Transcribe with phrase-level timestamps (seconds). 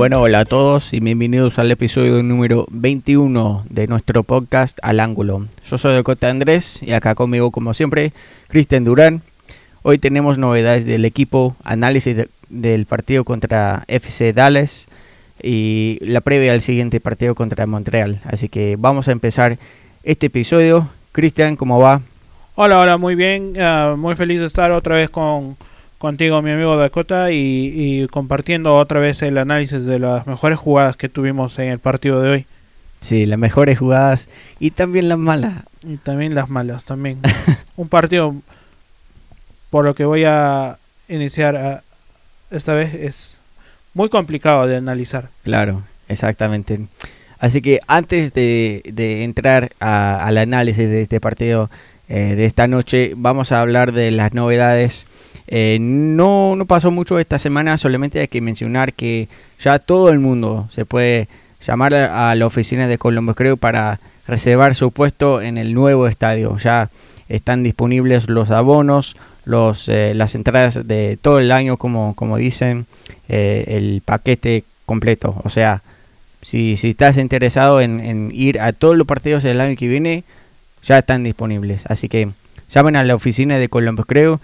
[0.00, 5.44] Bueno, hola a todos y bienvenidos al episodio número 21 de nuestro podcast Al Ángulo.
[5.68, 8.14] Yo soy Dakota Andrés y acá conmigo, como siempre,
[8.48, 9.20] Cristian Durán.
[9.82, 14.88] Hoy tenemos novedades del equipo, análisis de- del partido contra FC Dallas
[15.42, 18.22] y la previa al siguiente partido contra Montreal.
[18.24, 19.58] Así que vamos a empezar
[20.02, 20.88] este episodio.
[21.12, 22.00] Cristian, ¿cómo va?
[22.54, 23.52] Hola, hola, muy bien.
[23.60, 25.58] ah, muy feliz de estar otra vez con
[26.00, 30.96] contigo, mi amigo Dakota, y, y compartiendo otra vez el análisis de las mejores jugadas
[30.96, 32.46] que tuvimos en el partido de hoy.
[33.00, 35.62] Sí, las mejores jugadas y también las malas.
[35.86, 37.18] Y también las malas, también.
[37.76, 38.34] Un partido,
[39.70, 41.82] por lo que voy a iniciar
[42.50, 43.36] esta vez, es
[43.94, 45.28] muy complicado de analizar.
[45.44, 46.80] Claro, exactamente.
[47.38, 51.70] Así que antes de, de entrar a- al análisis de este partido
[52.08, 55.06] eh, de esta noche, vamos a hablar de las novedades.
[55.52, 60.20] Eh, no, no pasó mucho esta semana, solamente hay que mencionar que ya todo el
[60.20, 61.26] mundo se puede
[61.60, 63.98] llamar a, la oficina de Columbus Crew para
[64.28, 66.56] reservar su puesto en el nuevo estadio.
[66.58, 66.88] Ya
[67.28, 72.86] están disponibles los abonos, los, eh, las entradas de todo el año, como, como dicen,
[73.28, 75.40] eh, el paquete completo.
[75.42, 75.82] O sea,
[76.42, 80.22] si, si estás interesado en, en ir a todos los partidos del año que viene,
[80.82, 81.82] ya están disponibles.
[81.86, 82.30] Así que
[82.70, 84.40] llamen a la oficina de Columbus Creo.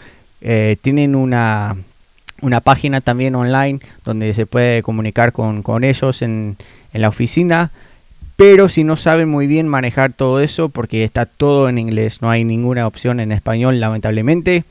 [0.49, 1.77] Eh, tienen una,
[2.41, 6.57] una página también online donde se puede comunicar con, con ellos en,
[6.93, 7.73] en la oficina.
[8.37, 12.31] Pero si no saben muy bien manejar todo eso, porque está todo en inglés, no
[12.31, 14.65] hay ninguna opción en español, lamentablemente,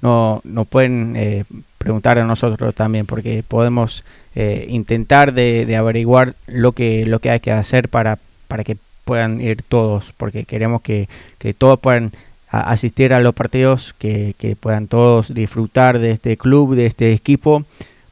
[0.00, 1.44] no, no pueden eh,
[1.76, 7.30] preguntar a nosotros también, porque podemos eh, intentar de, de averiguar lo que, lo que
[7.30, 12.12] hay que hacer para, para que puedan ir todos, porque queremos que, que todos puedan
[12.50, 17.12] a- asistir a los partidos, que, que puedan todos disfrutar de este club, de este
[17.12, 17.64] equipo,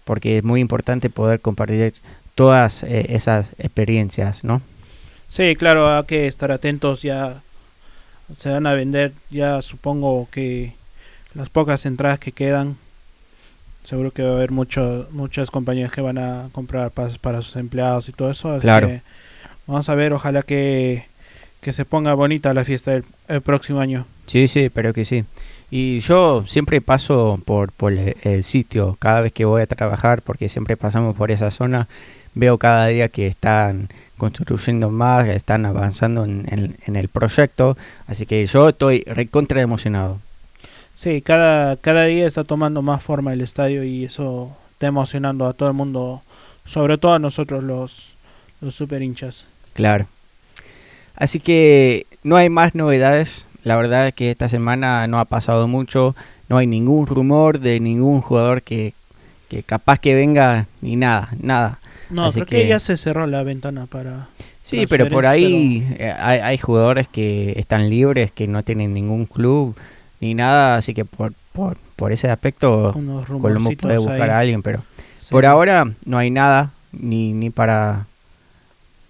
[0.04, 1.94] porque es muy importante poder compartir
[2.34, 4.62] todas eh, esas experiencias, ¿no?
[5.28, 7.02] Sí, claro, hay que estar atentos.
[7.02, 7.42] Ya
[8.36, 10.74] se van a vender, ya supongo que
[11.34, 12.76] las pocas entradas que quedan.
[13.84, 17.54] Seguro que va a haber mucho, muchas compañías que van a comprar pases para sus
[17.56, 18.50] empleados y todo eso.
[18.52, 18.88] así Claro.
[18.88, 19.02] que
[19.66, 21.04] vamos a ver, ojalá que,
[21.60, 24.04] que se ponga bonita la fiesta el próximo año.
[24.26, 25.24] Sí, sí, pero que sí.
[25.70, 30.22] Y yo siempre paso por, por el, el sitio, cada vez que voy a trabajar,
[30.22, 31.88] porque siempre pasamos por esa zona,
[32.34, 33.88] veo cada día que están
[34.18, 37.76] construyendo más, que están avanzando en, en- en el proyecto,
[38.06, 40.20] así que yo estoy recontra emocionado.
[40.94, 45.52] Sí, cada, cada día está tomando más forma el estadio y eso está emocionando a
[45.52, 46.22] todo el mundo,
[46.64, 48.14] sobre todo a nosotros los,
[48.60, 49.44] los super hinchas.
[49.74, 50.06] Claro.
[51.14, 53.45] Así que no hay más novedades.
[53.66, 56.14] La verdad es que esta semana no ha pasado mucho.
[56.48, 58.94] No hay ningún rumor de ningún jugador que,
[59.48, 61.80] que capaz que venga ni nada, nada.
[62.08, 62.62] No, Así creo que...
[62.62, 64.28] que- ya se cerró la ventana para...
[64.62, 69.26] Sí, pero por ahí eh, hay, hay jugadores que están libres, que no tienen ningún
[69.26, 69.76] club
[70.20, 70.76] ni nada.
[70.76, 72.92] Así que por, por, por ese aspecto
[73.40, 74.30] Colombo puede buscar ahí.
[74.30, 74.82] a alguien, pero
[75.20, 75.32] Sí.
[75.32, 78.06] por ahora no hay nada ni, ni para,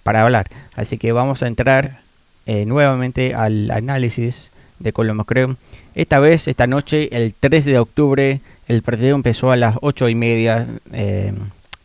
[0.02, 0.46] para hablar.
[0.74, 2.00] Así que vamos a entrar
[2.46, 5.56] eh, nuevamente al análisis de Colombo Creo.
[5.94, 10.14] Esta vez, esta noche, el 3 de octubre, el partido empezó a las 8 y
[10.14, 11.32] media eh,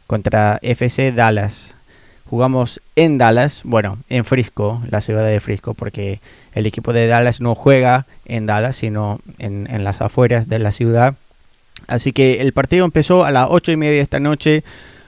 [0.08, 1.76] contra FC Dallas.
[2.30, 6.20] Jugamos en Dallas, bueno, en Frisco, la ciudad de Frisco, porque
[6.54, 10.72] el equipo de Dallas no juega en Dallas, sino en, en las afueras de la
[10.72, 11.16] ciudad.
[11.88, 14.64] Así que el partido empezó a las 8 y media esta noche.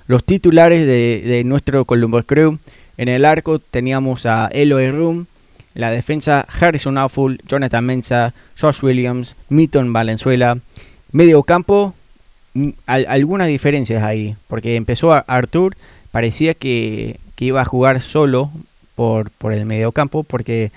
[0.08, 2.60] Los titulares de, de nuestro Columbus Crew.
[2.98, 5.28] En el arco teníamos a Eloy Room.
[5.74, 10.58] La defensa Harrison Afful, Jonathan Mensa, Josh Williams, Milton Valenzuela.
[11.12, 11.94] Medio campo,
[12.54, 14.36] mm, al- algunas diferencias ahí.
[14.48, 15.76] Porque empezó a Artur,
[16.12, 18.52] parecía que, que iba a jugar solo
[18.96, 20.24] por, por el medio campo.
[20.24, 20.72] Porque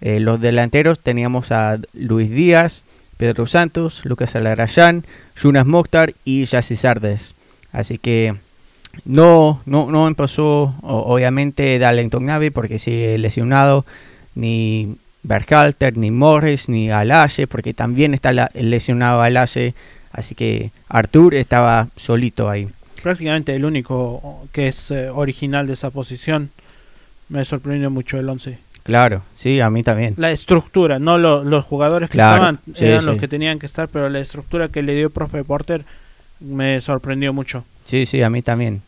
[0.00, 2.84] eh, los delanteros teníamos a Luis Díaz,
[3.18, 5.04] Pedro Santos, Lucas Alarayán,
[5.36, 7.34] Jonas Mokhtar y Yassi Sardes.
[7.70, 8.34] Así que
[9.04, 13.84] no, no, no empezó obviamente Darlington Nave porque sigue lesionado,
[14.34, 19.74] ni Berhalter, ni Morris, ni Alaye, porque también está la- lesionado Alaye.
[20.12, 22.68] Así que Artur estaba solito ahí.
[23.02, 26.50] Prácticamente el único que es eh, original de esa posición.
[27.28, 28.58] Me sorprendió mucho el 11.
[28.82, 30.14] Claro, sí, a mí también.
[30.16, 33.06] La estructura, no lo- los jugadores que Claro, estaban, sí, eran sí.
[33.06, 35.84] los que tenían que estar, pero la estructura que le dio el profe Porter
[36.40, 37.64] me sorprendió mucho.
[37.84, 38.82] Sí, sí, a mí también.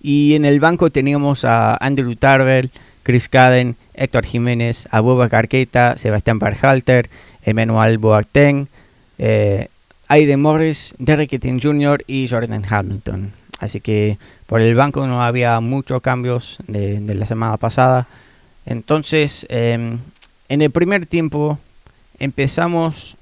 [0.00, 2.70] Y en el banco teníamos a Andrew Tarver,
[3.04, 7.08] Chris Caden, Héctor Jiménez, Abubakar Keita, Sebastián Berhalter,
[7.44, 8.66] Emmanuel Boateng,
[9.18, 9.68] eh,
[10.08, 12.02] Aiden Morris, Derrick Etienne Jr.
[12.08, 13.32] y Jordan Hamilton.
[13.60, 18.08] así que por el banco no había muchos cambios de, de la semana pasada.
[18.66, 19.98] Entonces, em,
[20.48, 21.58] en el primer tiempo
[22.18, 23.16] empezamos,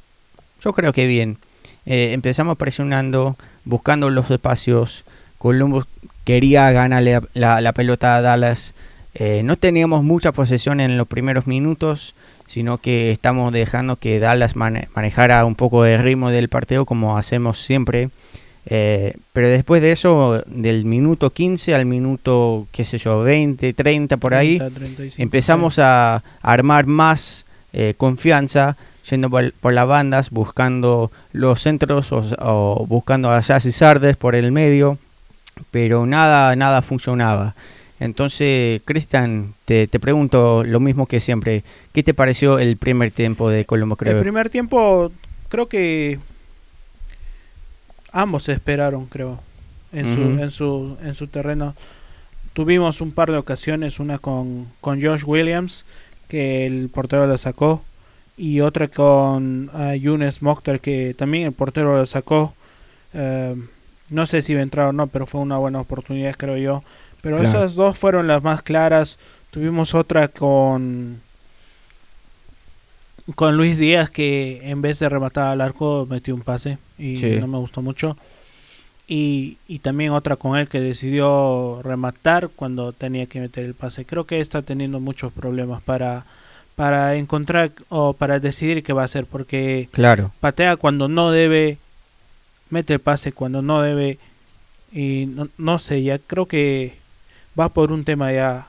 [0.62, 1.38] yo creo que bien,
[1.86, 5.04] eh, empezamos presionando, buscando los espacios.
[5.38, 5.86] Columbus
[6.24, 8.74] quería ganarle la, la pelota a Dallas.
[9.14, 12.14] Eh, no teníamos mucha posesión en los primeros minutos,
[12.46, 17.60] sino que estamos dejando que Dallas manejara un poco el ritmo del partido como hacemos
[17.60, 18.10] siempre.
[18.66, 24.16] Eh, pero después de eso, del minuto 15 al minuto, qué sé yo, 20, 30
[24.18, 24.60] por ahí,
[25.18, 28.76] empezamos a, armar más eh, confianza,
[29.10, 34.98] yendo por, las bandas, buscando los centros o, buscando a y Sardes por el medio,
[35.70, 37.54] pero nada, nada funcionaba.
[38.02, 41.62] Entonces, Cristian, te, te, pregunto lo mismo que siempre.
[41.92, 44.16] ¿Qué te pareció el primer tiempo de Colombo, creo?
[44.16, 45.12] El primer tiempo,
[45.48, 46.18] creo que
[48.10, 49.38] ambos se esperaron, creo,
[49.92, 51.76] en, su, en, su, en su terreno.
[52.54, 55.84] Tuvimos un par de ocasiones, una con, con Josh Williams,
[56.26, 57.84] que el portero la sacó,
[58.36, 62.52] y otra con uh, Younes Mokhtar, que también el portero la sacó.
[63.14, 63.54] Eh,
[64.10, 66.82] no sé si iba a entrar o no, pero fue una buena oportunidad, creo yo.
[67.22, 69.18] Pero esas dos fueron las más claras.
[69.50, 71.20] Tuvimos otra con
[73.36, 77.46] con Luis Díaz que en vez de rematar al arco metió un pase y no
[77.46, 78.18] me gustó mucho.
[79.06, 84.04] Y, y, también otra con él que decidió rematar cuando tenía que meter el pase.
[84.06, 86.24] Creo que está teniendo muchos problemas para,
[86.76, 90.32] para encontrar o para decidir qué va a hacer porque claro.
[90.40, 91.78] patea cuando no debe,
[92.70, 94.18] mete el pase cuando no debe
[94.92, 97.01] y no, no sé, ya creo que
[97.58, 98.66] va por un tema ya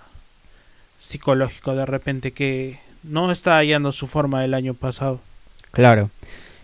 [0.99, 5.19] psicológico de repente que no está hallando su forma del año pasado.
[5.71, 6.09] Claro.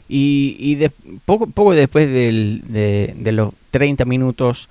[0.07, 0.89] Y, y
[1.25, 4.69] poco, poco después del, de, los 30 minutos,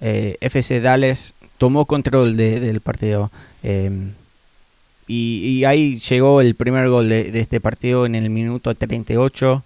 [0.00, 3.30] eh, FC Dallas tomó control de, del partido.
[3.62, 3.90] Eh,
[5.12, 9.64] y, ahí llegó el primer gol de, este partido en el minuto 38.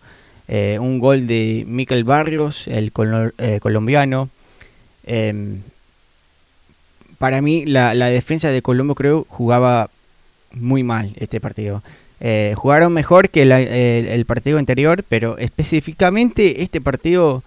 [0.48, 2.90] Eh, un gol de Mikel Barrios, el
[3.38, 4.30] eh, colombiano.
[7.24, 9.88] Eh, para mí, la, defensa de Colombo, creo, jugaba
[10.52, 11.82] muy mal este partido.
[12.20, 17.42] Eh, jugaron mejor que el, partido anterior, pero específicamente este partido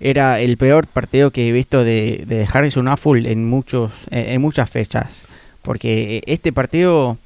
[0.00, 4.68] era el peor partido que he visto de, de Harrison Affle en, muchos, en muchas
[4.70, 5.22] fechas.
[5.62, 7.16] Porque este partido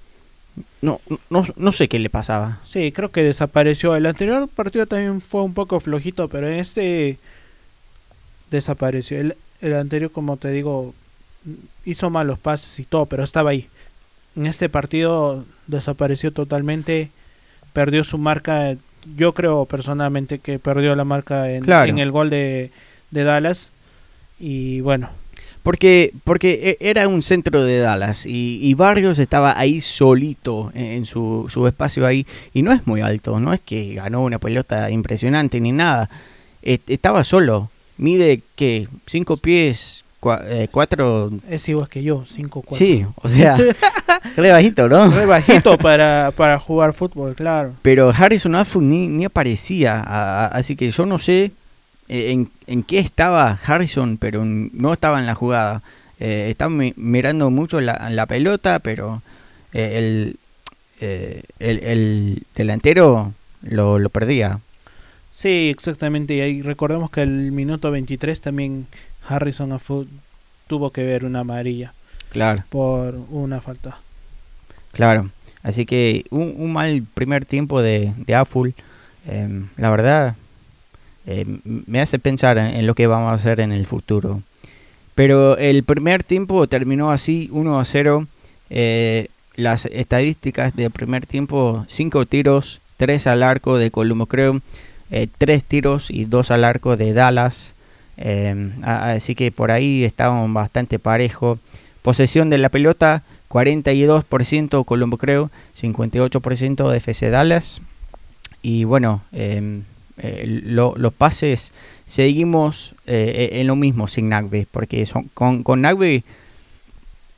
[0.82, 1.00] no,
[1.30, 2.60] no, no sé qué le pasaba.
[2.64, 3.96] Sí, creo que desapareció.
[3.96, 7.18] El anterior partido también fue un poco flojito, pero en este
[8.50, 9.18] desapareció.
[9.18, 10.94] El, el anterior, como te digo,
[11.84, 13.68] hizo malos pases y todo, pero estaba ahí
[14.36, 17.10] en este partido desapareció totalmente,
[17.72, 18.76] perdió su marca,
[19.16, 21.88] yo creo personalmente que perdió la marca en, claro.
[21.88, 22.70] en el gol de,
[23.10, 23.70] de, Dallas
[24.38, 25.08] y bueno.
[25.62, 30.84] Porque, porque e, era un centro de Dallas y, y Barrios estaba ahí solito en,
[30.84, 34.38] en su, su, espacio ahí y no es muy alto, no es que ganó una
[34.38, 36.10] pelota impresionante ni nada,
[36.62, 40.04] estaba solo, mide que cinco pies
[40.34, 41.30] eh, cuatro...
[41.48, 42.78] Es igual que yo, cinco, cuatro.
[42.86, 43.56] Sí, o sea,
[44.36, 45.10] re bajito, ¿no?
[45.10, 47.74] Re bajito para, para jugar fútbol, claro.
[47.82, 51.52] Pero Harrison Affleck ni, ni aparecía, a, a, así que yo no sé
[52.08, 55.82] eh, en, en, qué estaba Harrison, pero no estaba en la jugada.
[56.18, 59.22] Eh, estaba mi, mirando mucho la, la pelota, pero
[59.72, 60.36] eh, el,
[61.00, 64.60] eh, el, el, delantero lo, lo perdía.
[65.30, 66.34] Sí, exactamente.
[66.34, 68.86] Y recordemos que el minuto 23 también
[69.28, 70.08] Harrison Affleck
[70.66, 71.92] tuvo que ver una amarilla.
[72.30, 72.64] Claro.
[72.68, 73.98] Por una falta.
[74.92, 75.30] Claro.
[75.62, 78.74] Así que un, un mal primer tiempo de, de Affleck.
[79.26, 80.36] Eh, la verdad,
[81.26, 84.42] eh, me hace pensar en, en, lo que vamos a hacer en el futuro.
[85.14, 88.26] Pero el primer tiempo terminó así, 1 a 0.
[88.70, 94.60] Eh, las estadísticas del primer tiempo, 5 tiros, 3 al arco de Columbo Creo,
[95.38, 97.74] 3 tiros y 2 al arco de Dallas.
[98.18, 101.58] Eh, así que por ahí estábamos bastante parejo.
[102.02, 107.80] Posesión de la pelota, 42% Colombo creo, 58% de FC Dallas.
[108.62, 109.82] Y bueno, eh,
[110.18, 111.72] eh, lo, los pases
[112.06, 116.24] seguimos eh, en lo mismo sin Nagbe, porque son, con, con Nagbe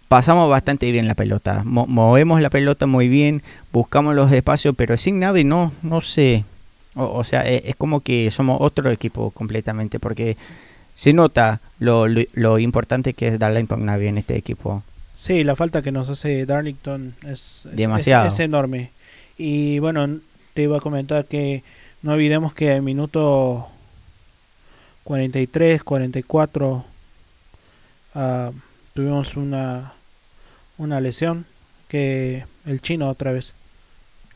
[0.07, 1.63] pasamos bastante bien la pelota.
[1.65, 3.43] Mo movemos la pelota muy bien,
[3.73, 6.45] buscamos los espacios, pero sin Nagbe no, no sé.
[6.95, 10.37] O, o sea, es, es, como que somos otro equipo completamente, porque
[10.99, 14.83] se nota lo, lo, lo importante que es Darlington Navy en este equipo.
[15.15, 18.91] Sí, la falta que nos hace Darlington es, demasiado es, es, enorme.
[19.37, 20.19] Y bueno,
[20.55, 21.63] te iba a comentar que
[22.03, 23.69] no olvidemos que el minuto
[25.05, 26.85] 43, 44
[28.17, 28.51] ah,
[28.93, 29.93] tuvimos una,
[30.79, 31.47] una lesión
[31.87, 33.55] que el chino otra vez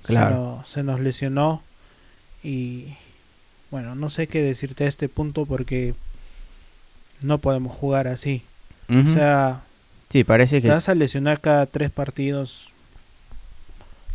[0.05, 0.63] Claro.
[0.65, 1.61] se, se nos lesionó
[2.45, 2.95] y
[3.73, 5.95] bueno, no sé qué decirte a este punto porque
[7.25, 8.43] no podemos jugar así.
[8.89, 9.61] O sea,
[10.11, 12.69] sí, parece te que vas a lesionar cada tres partidos.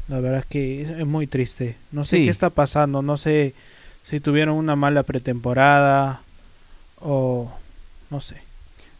[0.07, 1.75] La verdad es que es, es muy triste.
[1.91, 2.25] No sé Sí.
[2.25, 3.01] qué está pasando.
[3.01, 3.53] No sé
[4.07, 6.21] si tuvieron una mala pretemporada
[7.01, 7.51] o
[8.09, 8.35] no sé.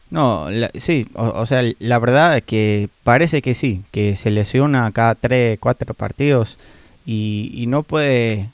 [0.10, 4.32] No, la- sí, o, o sea, la verdad es que parece que sí, que se
[4.32, 6.58] lesiona cada 3, 4 partidos
[7.06, 8.50] y, y no puede,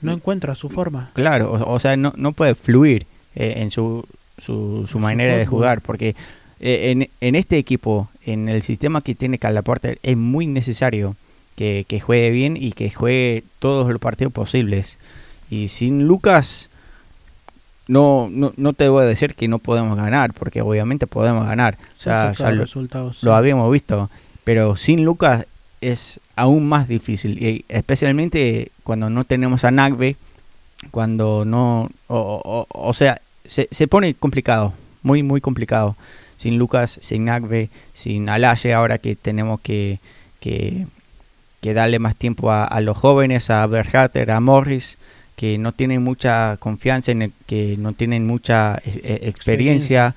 [0.00, 1.10] No encuentra su forma.
[1.14, 4.04] claro, o, o sea, no, no puede fluir eh, en su,
[4.38, 6.14] su, su Su manera de jugar, porque
[6.60, 11.16] eh, en, en este equipo, en el sistema que tiene Calaporte, es muy necesario
[11.56, 14.98] que, que juegue bien y que juegue todos los partidos posibles.
[15.50, 16.70] Y sin Lucas,
[17.88, 21.76] no, no, no te voy a decir que no podemos ganar, porque obviamente podemos ganar.
[21.94, 23.22] O sea, ya lo, resultados.
[23.22, 24.08] lo habíamos visto,
[24.44, 25.46] pero sin Lucas
[25.80, 30.16] es aún más difícil, y especialmente cuando no tenemos a Nagbe,
[30.90, 34.72] cuando no, o, o- o sea, se, se pone complicado,
[35.02, 35.96] muy, muy complicado.
[36.36, 40.00] Sin Lucas, sin Nagbe, sin Alaye, ahora que tenemos que,
[40.40, 40.86] que,
[41.60, 44.98] que darle más tiempo a, a los jóvenes, a Berhater, a Morris,
[45.36, 50.16] que no tienen mucha confianza, en el- que no tienen mucha eh, eh, experiencia.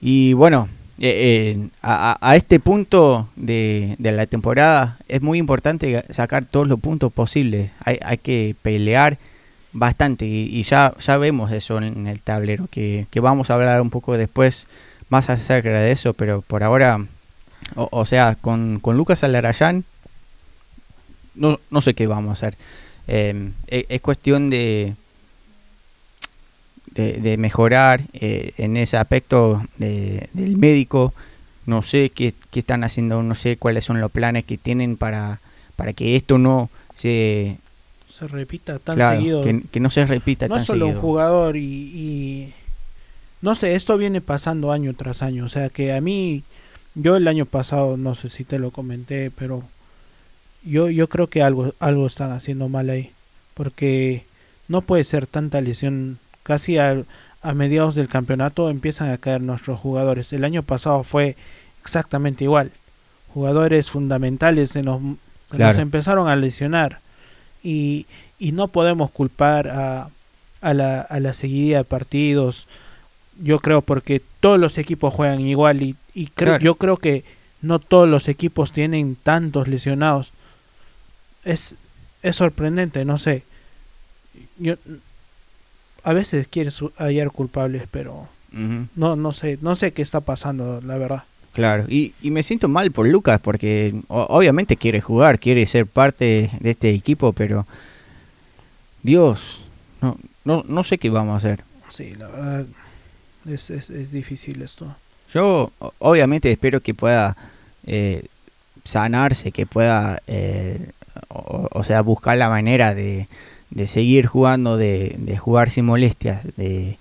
[0.00, 0.68] Y bueno,
[1.00, 6.68] eh, eh, a, a- este punto de, de la temporada es muy importante sacar todos
[6.68, 7.70] los puntos posibles.
[7.84, 9.18] Hay, hay que pelear
[9.74, 13.90] bastante y, ya, ya vemos eso en el tablero, que, que vamos a hablar un
[13.90, 14.66] poco después
[15.10, 17.04] más acerca de eso, pero por ahora,
[17.74, 19.84] o, sea, con, con Lucas Alarayán,
[21.34, 22.56] no, no sé qué vamos a hacer.
[23.08, 24.94] Eh, es, es cuestión de,
[26.92, 31.12] de, de mejorar eh, en ese aspecto de- del médico.
[31.66, 35.40] No sé qué, qué están haciendo, no sé cuáles son los planes que tienen para,
[35.76, 37.58] para que esto no se
[38.18, 39.42] Se repita tan claro, seguido.
[39.42, 42.54] que, que no se repita no tan solo un jugador y, y-
[43.42, 45.44] no sé esto viene pasando año tras año.
[45.44, 46.44] O sea que a mí
[46.94, 49.64] yo el año pasado no sé si te lo comenté pero
[50.62, 53.10] yo yo creo que algo algo están haciendo mal ahí
[53.54, 54.24] porque
[54.68, 56.18] no puede ser tanta lesión.
[56.42, 57.02] Casi a,
[57.54, 60.32] mediados del campeonato empiezan a caer nuestros jugadores.
[60.32, 61.36] El año pasado fue
[61.82, 62.70] exactamente igual.
[63.32, 65.00] Jugadores fundamentales se nos,
[65.50, 67.00] nos empezaron a lesionar
[67.64, 68.06] y,
[68.38, 70.08] y no podemos culpar a,
[70.60, 72.68] a la, a la seguidilla de partidos.
[73.42, 76.64] Yo creo porque todos los equipos juegan igual y, y creo, Claro.
[76.64, 77.24] yo creo que
[77.62, 80.32] no todos los equipos tienen tantos lesionados.
[81.44, 81.74] Es,
[82.22, 83.42] es sorprendente, no sé.
[84.58, 84.74] Yo
[86.04, 88.28] a veces quieres hallar culpables, pero
[88.94, 91.24] no no sé, no sé qué está pasando, la verdad.
[91.54, 96.50] Claro, y, y me siento mal por Lucas porque obviamente quiere jugar, quiere ser parte
[96.60, 97.64] de este equipo, pero
[99.02, 99.62] Dios,
[100.00, 101.62] no, no, no sé qué vamos a hacer.
[101.90, 102.66] Sí, la verdad
[103.48, 104.94] es, es, es difícil esto.
[105.32, 107.36] Yo obviamente espero que pueda
[107.86, 108.24] eh,
[108.84, 110.90] sanarse, que pueda, eh,
[111.28, 113.28] o, o sea, buscar la manera de,
[113.70, 116.96] de seguir jugando, de, de jugar sin molestias, de,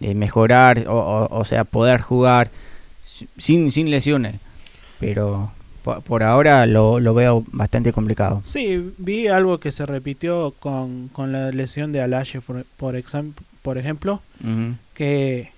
[0.00, 2.50] de mejorar, o, o- o sea, poder jugar
[3.38, 4.36] sin, sin lesiones.
[5.00, 8.42] Pero po- por, ahora lo, lo veo bastante complicado.
[8.44, 13.32] Sí, vi algo que se repitió con, con la lesión de Alache, por, por, exam-
[13.62, 14.20] por ejemplo,
[14.94, 15.50] que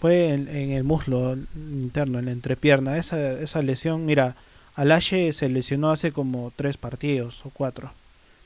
[0.00, 2.96] fue en, en el muslo interno, en la entrepierna.
[2.98, 4.36] Esa, esa lesión, mira,
[4.76, 7.90] Alache se lesionó hace como tres partidos o cuatro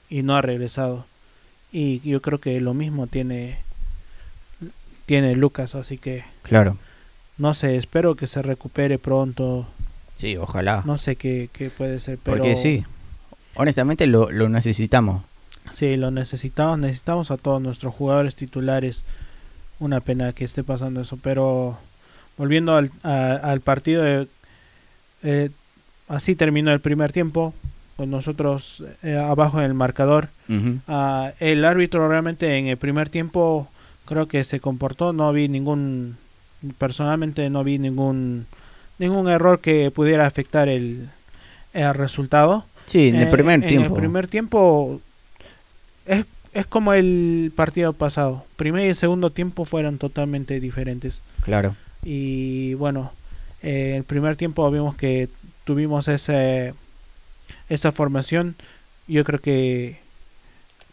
[0.08, 1.04] y no ha regresado.
[1.70, 3.58] Y yo creo que lo mismo tiene,
[5.06, 6.76] tiene Lucas, así que Claro.
[7.38, 9.66] No sé, espero que se recupere pronto.
[10.14, 10.82] Sí, ojalá.
[10.84, 12.36] No sé qué, qué puede ser, pero...
[12.38, 12.84] Porque sí,
[13.54, 15.22] honestamente lo, lo necesitamos.
[15.72, 19.02] Sí, lo necesitamos, necesitamos a todos nuestros jugadores titulares.
[19.78, 21.78] Una pena que esté pasando eso, pero
[22.36, 24.26] volviendo al, a- al partido, eh,
[25.22, 25.50] eh,
[26.08, 27.54] así terminó el primer tiempo,
[27.96, 30.28] con nosotros eh, abajo en el marcador.
[30.88, 33.68] Ah, el árbitro realmente en el primer tiempo
[34.04, 36.16] creo que se comportó, no vi ningún,
[36.78, 38.46] personalmente no vi ningún
[38.98, 41.08] ningún error que pudiera afectar el,
[41.72, 42.64] el resultado.
[42.86, 43.94] Sí, en el Eh, primer en tiempo.
[43.94, 45.00] el primer tiempo
[46.06, 48.44] es, es como el partido pasado.
[48.56, 51.22] Primer y segundo tiempo fueron totalmente diferentes.
[51.42, 51.74] Claro.
[52.04, 53.12] Y bueno,
[53.62, 55.28] eh, el primer tiempo vimos que
[55.64, 56.74] tuvimos ese,
[57.68, 58.54] esa formación.
[59.08, 59.98] Yo creo que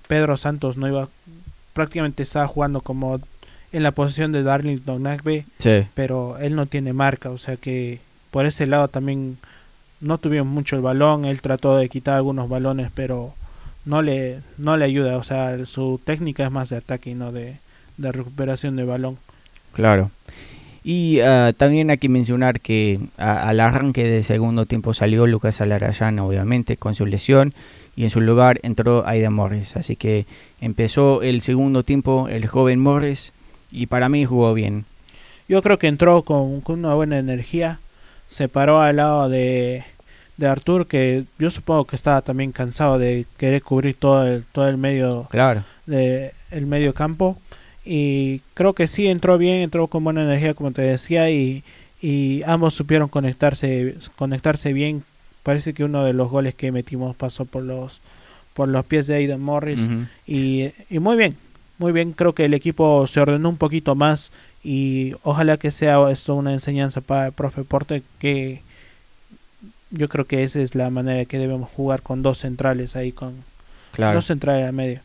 [0.07, 1.09] Pedro Santos no iba,
[1.73, 3.19] prácticamente estaba jugando como
[3.71, 5.83] en la posición de Darlington Nagbe, Sí.
[5.93, 7.99] pero él no tiene marca, o sea que
[8.31, 9.37] por ese lado también
[10.01, 13.33] no tuvimos mucho el balón, él trató de quitar algunos balones, pero
[13.85, 17.31] no le no le ayuda, o sea, su técnica es más de ataque y no
[17.31, 17.55] de,
[17.97, 19.17] de recuperación de balón.
[19.73, 20.09] Claro.
[20.83, 25.59] Y ah, también hay que mencionar que a- al arranque del segundo tiempo salió Lucas
[25.61, 27.53] Alarayán, obviamente, con su lesión,
[27.95, 29.75] y en su lugar entró Aida Morris.
[29.75, 30.25] Así que
[30.61, 33.33] empezó el segundo tiempo el joven Morris,
[33.71, 34.85] y para mí jugó bien.
[35.47, 37.79] Yo creo que entró con, con una buena energía,
[38.27, 39.83] se paró al lado de,
[40.37, 44.67] de Artur, que yo supongo que estaba también cansado de querer cubrir todo el, todo
[44.67, 47.37] el medio Claro, de el medio campo.
[47.83, 51.63] Y creo que sí entró bien, entró con buena energía como te decía y,
[52.01, 55.03] y ambos supieron conectarse conectarse bien.
[55.41, 57.99] Parece que uno de los goles que metimos pasó por los
[58.53, 59.79] por los pies de Aidan Morris.
[60.27, 61.37] Y, y muy bien,
[61.79, 64.31] muy bien, creo que el equipo se ordenó un poquito más
[64.63, 68.61] y ojalá que sea esto una enseñanza para el profe Porte que
[69.91, 73.33] yo creo que esa es la manera que debemos jugar con dos centrales ahí con
[73.93, 74.15] claro.
[74.15, 74.99] dos centrales a medio.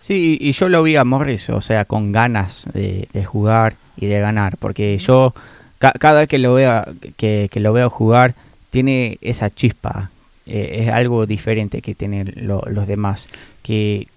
[0.00, 4.06] Sí, y yo lo vi a Morris, o sea, con ganas de, de jugar y
[4.06, 5.34] de ganar, porque yo
[5.78, 6.84] ca- cada vez que lo veo
[7.16, 8.34] que, que lo veo jugar
[8.70, 10.10] tiene esa chispa,
[10.46, 13.28] eh, es algo diferente que tienen lo- los demás,
[13.62, 14.08] que,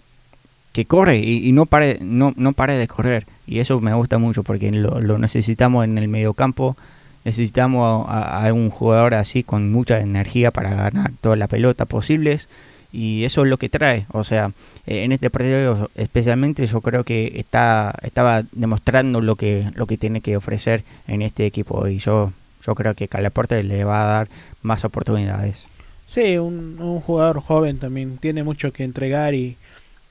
[0.77, 4.43] que corre y, no pare no, no pare de correr y eso me gusta mucho
[4.43, 6.77] porque lo, lo necesitamos en el mediocampo,
[7.25, 12.47] necesitamos a, a un jugador así con mucha energía para ganar toda la pelota posibles
[12.93, 14.51] y eso es lo que trae, o sea,
[14.85, 19.97] eh, en este partido especialmente yo creo que está estaba demostrando lo que lo que
[19.97, 24.13] tiene que ofrecer en este equipo y yo yo creo que Calaporte le va a
[24.13, 24.27] dar
[24.61, 25.65] más oportunidades.
[26.05, 29.57] Sí, un, un jugador joven también tiene mucho que entregar y,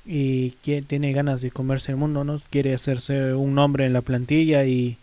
[0.07, 2.41] y que tiene ganas de comerse el mundo, ¿no?
[2.51, 4.99] Quiere hacerse un nombre en la plantilla y,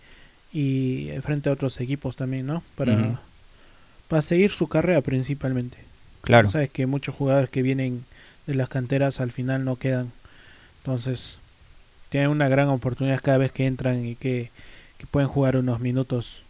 [0.54, 2.64] y frente a otros equipos también, ¿no?
[2.76, 3.20] Para,
[4.08, 5.78] para seguir su carrera principalmente.
[6.22, 6.50] Claro.
[6.50, 8.06] Sabes que muchos jugadores que vienen
[8.48, 10.12] de las canteras al final no quedan.
[10.80, 11.38] Entonces,
[12.10, 14.52] tienen una gran oportunidad cada vez que entran y que,
[14.98, 16.44] que pueden jugar unos minutos.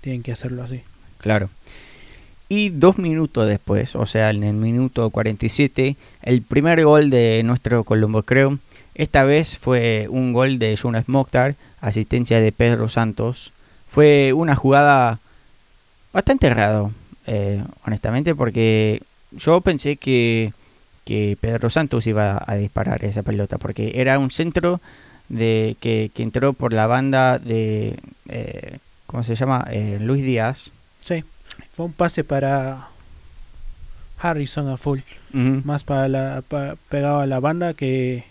[0.00, 0.82] Tienen que hacerlo así.
[1.18, 1.50] Claro.
[2.48, 7.84] Y dos minutos después, o sea, en el minuto 47, el primer gol de nuestro
[7.84, 8.58] Colombo Creo.
[8.94, 13.52] Esta vez fue un gol de Jonas Mokhtar, asistencia de Pedro Santos.
[13.86, 15.20] Fue una jugada
[16.12, 16.92] bastante raro,
[17.26, 20.52] eh, honestamente, porque yo pensé que,
[21.04, 24.80] que Pedro Santos iba a disparar esa pelota, porque era un centro
[25.28, 29.66] de que, que entró por la banda de, eh, ¿cómo se llama?
[29.70, 30.72] Eh, Luis Díaz.
[31.02, 31.24] Sí,
[31.78, 32.88] fue un pase para
[34.18, 34.98] Harrison a full.
[35.32, 36.42] Más para la
[36.88, 38.24] pegado a la banda que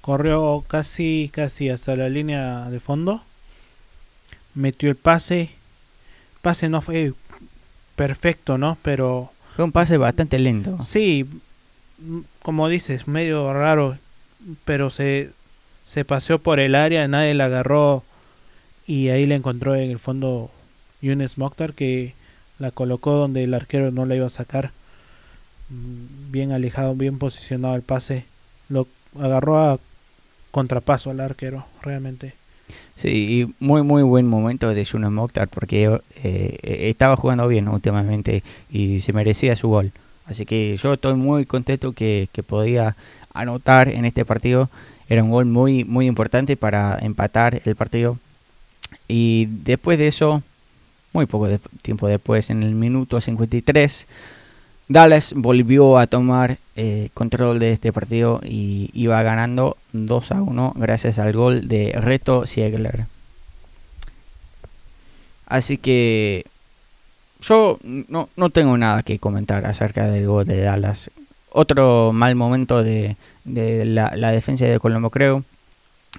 [0.00, 3.22] corrió casi casi hasta la línea de fondo
[4.56, 5.50] metió el pase
[6.42, 7.12] pase no fue
[7.94, 10.82] perfecto no pero Fue un pase bastante lento.
[10.82, 11.26] sí
[12.42, 13.98] como dices medio raro
[14.64, 15.30] pero se
[15.86, 18.02] se paseó por el área nadie la agarró
[18.84, 20.50] y ahí la encontró en el fondo
[21.02, 22.14] Yunes Mokhtar que
[22.60, 24.70] la colocó donde el arquero no la iba a sacar
[25.70, 28.24] Mm, bien alejado, bien posicionado el pase.
[28.68, 28.86] Lo
[29.18, 29.78] agarró a
[30.50, 32.34] contrapaso al arquero, realmente.
[32.96, 36.58] Sí, y muy muy buen momento de Juno Mokhtar porque eh,
[36.90, 39.92] estaba jugando bien últimamente y se merecía su gol.
[40.26, 42.96] Así que yo estoy muy contento que, que podía
[43.32, 44.70] anotar en este partido.
[45.08, 48.18] Era un gol muy muy importante para empatar el partido.
[49.08, 50.42] Y después de eso,
[51.12, 54.06] muy poco de- tiempo después, en el minuto 53,
[54.88, 60.74] Dallas volvió a tomar eh, control de este partido y iba ganando 2 a 1
[60.76, 63.06] gracias al gol de Reto Siegler.
[65.46, 66.46] Así que
[67.40, 71.10] yo no, no tengo nada que comentar acerca del gol de Dallas.
[71.52, 75.42] Otro mal momento de, la, defensa de Colombo, creo.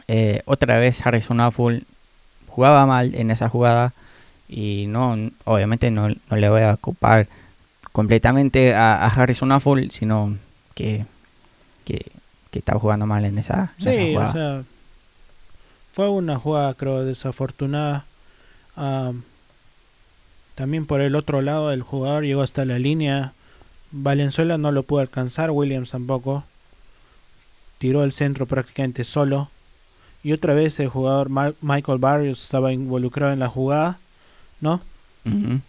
[0.07, 1.83] Eh, otra vez Harrison Affle
[2.47, 3.93] jugaba mal en esa jugada
[4.51, 7.27] y no obviamente no, no le voy a ocupar
[7.93, 10.37] completamente a, a Harrison Affle, sino
[10.75, 11.05] que,
[11.85, 12.05] que,
[12.51, 14.29] que estaba jugando mal en esa, en esa Sí, jugada.
[14.29, 14.63] o sea,
[15.93, 18.05] fue una jugada, creo, desafortunada.
[18.75, 19.23] Am,
[20.55, 23.33] también por el otro lado, el jugador llegó hasta la línea.
[23.91, 26.43] Valenzuela no lo pudo alcanzar, Williams tampoco.
[27.77, 29.49] Tiró el centro prácticamente solo.
[30.23, 31.29] Y otra vez el jugador
[31.61, 33.97] Michael Barrios estaba involucrado en la jugada,
[34.61, 34.81] ¿no?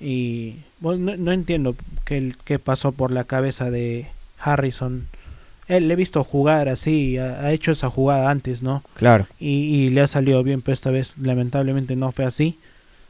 [0.00, 1.76] Y bueno, no, no entiendo
[2.06, 4.06] qué, qué pasó por la cabeza de
[4.38, 5.06] Harrison
[5.68, 8.82] él le he visto jugar así, ha, ha hecho esa jugada antes, ¿no?
[8.94, 9.26] Claro.
[9.38, 12.58] Y, y le ha salido bien, pero esta vez lamentablemente no fue así.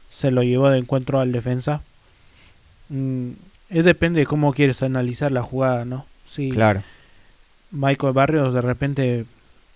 [0.09, 1.81] Se lo llevó de encuentro al defensa.
[2.89, 3.31] Mm,
[3.69, 6.05] es depende de cómo quieres analizar la jugada, ¿no?
[6.25, 6.83] Si Claro.
[7.71, 9.25] Michael Barrios de repente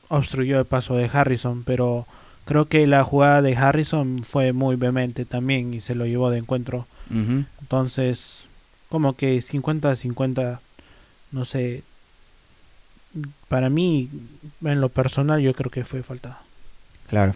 [0.08, 2.06] obstruyó el paso de Harrison, pero
[2.48, 6.40] creo que la jugada de Harrison fue muy vehemente también y se lo llevó de
[6.40, 6.88] encuentro.
[7.62, 8.44] Entonces,
[8.90, 10.60] como que 50-50,
[11.32, 11.84] no sé.
[13.48, 14.10] Para mí,
[14.64, 16.40] en lo personal, yo creo que fue falta.
[17.10, 17.36] Claro.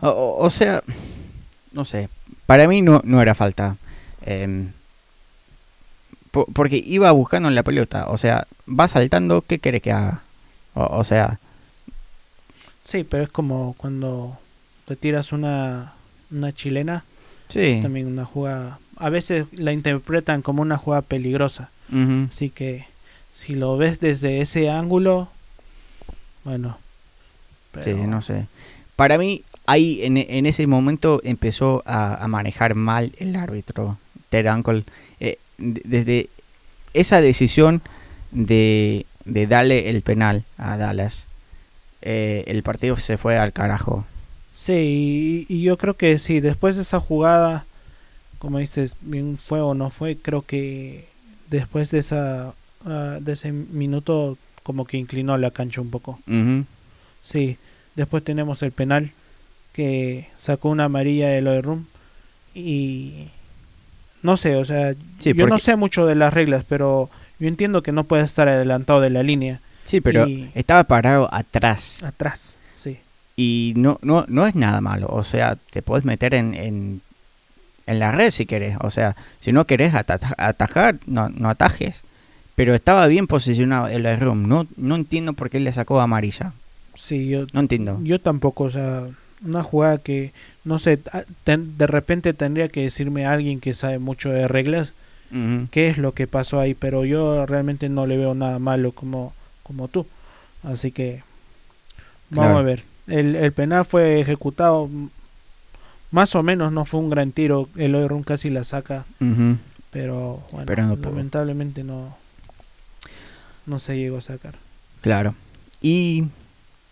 [0.00, 0.82] O, sea,
[1.72, 2.08] no sé.
[2.46, 3.76] Para mí no, no era falta.
[4.22, 4.72] Em,
[6.30, 8.06] po- porque iba buscando en la pelota.
[8.08, 10.22] O sea, va saltando, ¿qué quiere que haga?
[10.74, 11.38] O, o sea,
[12.90, 14.36] Sí, pero es como cuando
[14.86, 15.92] te tiras una,
[16.32, 17.04] una chilena,
[17.48, 17.78] sí.
[17.80, 18.80] también una jugada.
[18.96, 21.70] A veces la interpretan como una jugada peligrosa.
[22.30, 22.86] Así que
[23.32, 25.28] si lo ves desde ese ángulo,
[26.44, 26.78] bueno.
[27.80, 28.46] Sí, pero- no sé.
[28.96, 33.98] Para mí, ahí en, en ese momento empezó a, a manejar mal el árbitro,
[34.30, 34.82] Ted Uncle.
[35.20, 36.28] Eh, desde
[36.92, 37.82] esa decisión
[38.32, 41.26] de, de darle el penal a Dallas,
[42.02, 44.04] eh, el partido se fue al carajo.
[44.54, 47.64] Sí, y, y yo creo que sí, después de esa jugada,
[48.38, 51.08] como dices, bien fue o no fue, creo que
[51.48, 52.54] después de esa
[52.86, 56.18] ah, de ese minuto como que inclinó la cancha un poco.
[57.22, 57.56] Sí,
[57.96, 59.12] después tenemos el penal
[59.72, 61.86] que sacó una amarilla de Eloy Room
[62.54, 63.28] y
[64.22, 67.82] no sé, o sea, Sí, yo no sé mucho de las reglas, pero yo entiendo
[67.82, 69.60] que no puedes estar adelantado de la línea
[69.90, 72.98] Sí, pero Y- estaba parado atrás atrás, sí.
[73.36, 75.08] y no, no, no es nada malo.
[75.10, 77.00] O sea, te puedes meter en, en,
[77.86, 78.76] en la red si querés.
[78.80, 82.02] O sea, si no querés ata- atajar, no, no atajes.
[82.54, 84.46] Pero estaba bien posicionado el room.
[84.46, 86.52] No, no entiendo por qué le sacó amarilla.
[86.94, 87.98] Sí, yo No entiendo.
[88.02, 89.04] Yo tampoco, o sea,
[89.42, 90.32] una jugada que,
[90.64, 94.92] no sé, a- ten- de repente tendría que decirme alguien que sabe mucho de reglas
[95.32, 98.92] Ujú, qué es lo que pasó ahí, pero yo realmente no le veo nada malo
[98.92, 99.32] como,
[99.70, 100.04] como tú.
[100.64, 101.22] Así que
[102.30, 102.58] vamos Claro.
[102.58, 102.82] a ver.
[103.06, 104.88] El, el penal fue ejecutado,
[106.10, 109.04] más o menos no fue un gran tiro, el Run casi la saca,
[109.92, 111.10] pero bueno, Pero no pudo.
[111.10, 112.16] lamentablemente no,
[113.66, 114.54] no se llegó a sacar.
[115.02, 115.34] Claro.
[115.80, 116.24] Y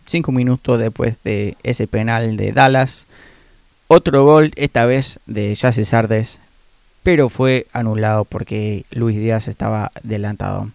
[0.07, 3.07] cinco minutos después de ese penal de Dallas,
[3.89, 6.41] otro gol, esta vez de Jesse Sardes,
[7.03, 10.71] pero fue anulado porque Luis Díaz estaba adelantado.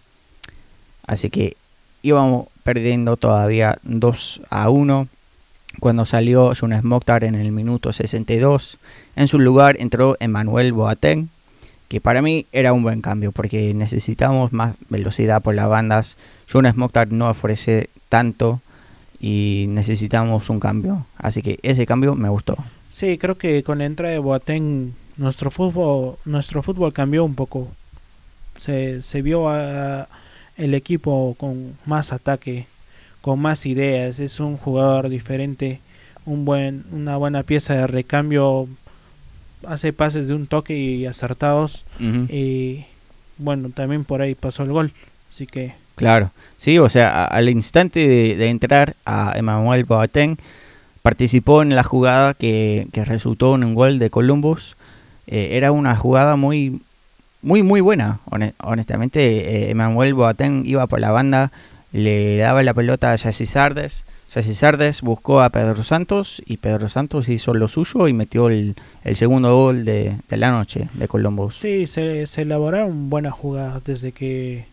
[1.06, 1.56] Así que
[2.04, 5.08] íbamos perdiendo todavía 2 a 1
[5.80, 8.78] cuando salió Jonas Mokhtar en el minuto 62.
[9.16, 11.30] En su lugar entró Emmanuel Boateng,
[11.88, 16.16] que para mí era un buen cambio porque necesitamos más velocidad por las bandas.
[16.46, 18.60] Jonas Mokhtar no ofrece tanto
[19.18, 21.06] y necesitamos un cambio.
[21.16, 22.56] Así que ese cambio me gustó.
[22.90, 27.68] Sí, creo que con la entrada de Boateng nuestro fútbol nuestro fútbol cambió un poco.
[28.58, 30.06] Se, se vio a,
[30.56, 32.66] el equipo con más ataque,
[33.20, 34.18] con más ideas.
[34.18, 35.80] Es un jugador diferente,
[36.24, 38.68] un buen una buena pieza de recambio.
[39.66, 41.84] Hace pases de un toque y acertados.
[42.28, 42.84] Y
[43.38, 44.92] bueno, también por ahí pasó el gol.
[45.30, 50.38] Así que Claro, sí, o sea, al instante de, de entrar a Emmanuel Boateng,
[51.02, 54.76] participó en la jugada que, que resultó en un gol de Columbus.
[55.26, 56.80] Eh, era una jugada muy,
[57.44, 58.20] muy, muy buena.
[58.30, 61.52] hone- honestamente, eh, Emmanuel Boateng iba por la banda,
[61.92, 64.04] le daba la pelota a Jesse Sardes.
[64.32, 68.74] Jesse Sardes buscó a Pedro Santos y Pedro Santos hizo lo suyo y metió el,
[69.14, 71.56] segundo gol de, la noche de Columbus.
[71.56, 74.66] Sí, se, elaboraron buenas jugadas desde que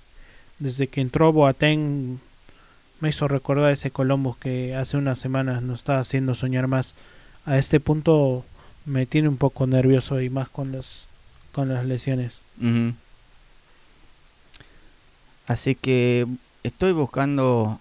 [0.58, 2.20] desde que entró Boateng
[3.02, 6.96] me hizo recordar ese Columbus que hace unas semanas nos estaba haciendo soñar más.
[7.46, 8.44] A este punto
[8.86, 11.06] me tiene un poco nervioso y más con los
[11.52, 12.41] con las lesiones.
[12.62, 12.94] Ujú.
[15.48, 16.28] Así que
[16.64, 17.80] estoy buscando,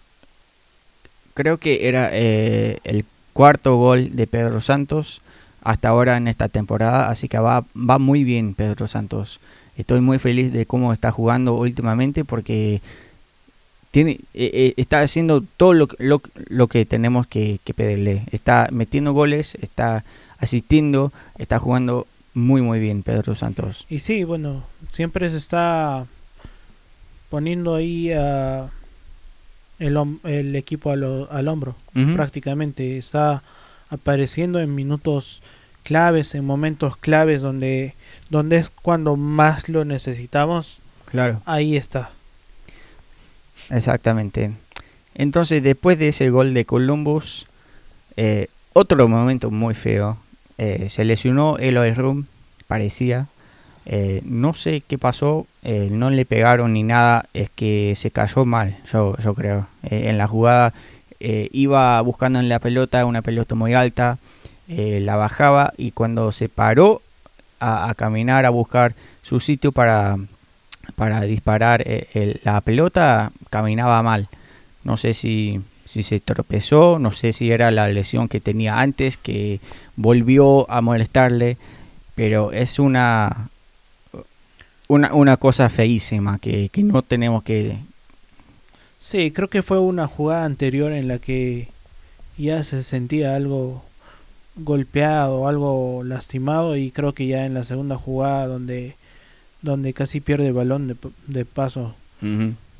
[1.34, 5.20] creo que era eh, el cuarto gol de Pedro Santos
[5.62, 9.40] hasta ahora en esta temporada, así que va, va muy bien Pedro Santos.
[9.76, 12.80] Estoy muy feliz de cómo está jugando últimamente porque
[13.90, 18.24] tiene, eh, eh, está haciendo todo lo, lo, lo que tenemos que pedirle.
[18.32, 20.04] Está metiendo goles, está
[20.38, 23.86] asistiendo, está jugando muy muy bien Pedro Santos.
[23.90, 26.06] Y sí, bueno, siempre se está
[27.28, 28.70] poniendo ahí a
[29.78, 31.74] el, el equipo a lo- al hombro.
[32.14, 33.42] Prácticamente está
[33.88, 35.42] apareciendo en minutos
[35.82, 37.94] claves, en momentos claves donde
[38.28, 40.78] donde es cuando más lo necesitamos,
[41.10, 41.40] Claro.
[41.46, 42.10] ahí está.
[43.70, 44.52] Exactamente.
[45.14, 47.46] Entonces, después de ese gol de Columbus,
[48.16, 50.18] eh, otro momento muy feo.
[50.62, 52.26] Eh, se lesionó Eloy Room,
[52.68, 53.28] parecía.
[53.86, 58.44] Eh, no sé qué pasó, eh, no le pegaron ni nada, es que se cayó
[58.44, 59.68] mal, yo, yo creo.
[59.82, 60.74] En la jugada
[61.18, 64.18] iba buscando en la pelota, una pelota muy alta,
[64.68, 67.00] la bajaba y cuando se paró
[67.58, 70.16] a, caminar, a buscar su sitio para,
[70.94, 71.84] para disparar
[72.42, 74.28] la pelota, caminaba mal.
[74.84, 79.16] No sé si, si se tropezó, no sé si era la lesión que tenía antes,
[79.16, 79.58] que
[79.96, 81.56] volvió a molestarle,
[82.14, 83.48] pero es una,
[84.86, 87.76] una, una cosa feísima que, que no tenemos que...
[89.00, 91.66] Sí, creo que fue una jugada anterior en la que
[92.38, 93.82] ya se sentía algo
[94.54, 98.94] golpeado, algo lastimado y creo que ya en la segunda jugada donde
[99.62, 101.94] donde casi pierde el balón de, de paso.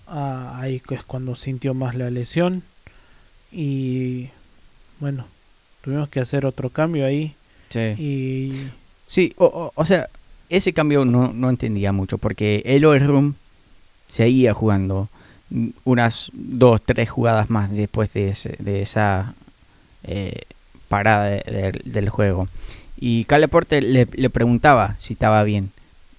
[0.06, 2.62] Ah, ahí es cuando sintió más la lesión
[3.52, 4.28] y
[5.00, 5.26] bueno
[5.82, 7.34] tuvimos que hacer otro cambio ahí
[7.70, 7.80] sí.
[7.98, 8.68] y
[9.06, 10.08] Sí, o, o- o sea,
[10.50, 13.34] ese cambio no, no entendía mucho porque Eloy Room
[14.06, 15.08] seguía jugando
[15.84, 19.34] unas dos, tres jugadas más después de, ese- de esa
[20.04, 20.42] eh,
[20.88, 22.48] parada de- de- del juego.
[23.00, 25.70] Y Caleporte le, le preguntaba si estaba bien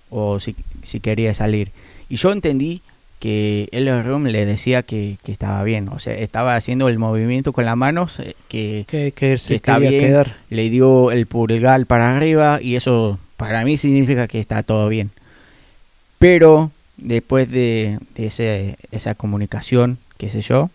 [0.10, 1.72] o si, si quería salir.
[2.10, 2.82] Y yo entendí
[3.22, 7.54] que Eloy Room le decía que, que estaba bien, o sea, estaba haciendo el movimiento
[7.54, 10.00] con las manos eh, que que, que se está bien.
[10.02, 14.90] quedar le dio el pulgar para arriba y eso para mí significa que está todo
[14.90, 15.12] bien.
[16.20, 20.70] Pero después de, de ese- esa comunicación, qué sé yo,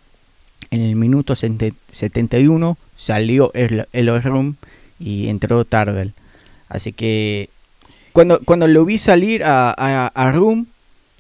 [0.70, 4.56] en el minuto sente- 71 salió el, el room
[4.98, 6.12] y entró Tarbell.
[6.68, 7.48] Así que
[8.12, 10.66] cuando, cuando lo vi salir a, a, a Room,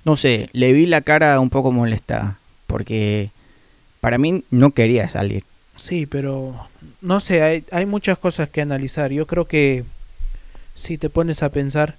[0.06, 2.38] no sé, le vi la cara un poco molesta
[2.68, 3.30] porque
[4.00, 5.42] para mí no quería salir.
[5.76, 6.54] Sí, pero
[7.02, 9.10] no sé, hay, hay muchas cosas que analizar.
[9.10, 9.82] Yo creo que
[10.76, 11.96] si te pones a pensar,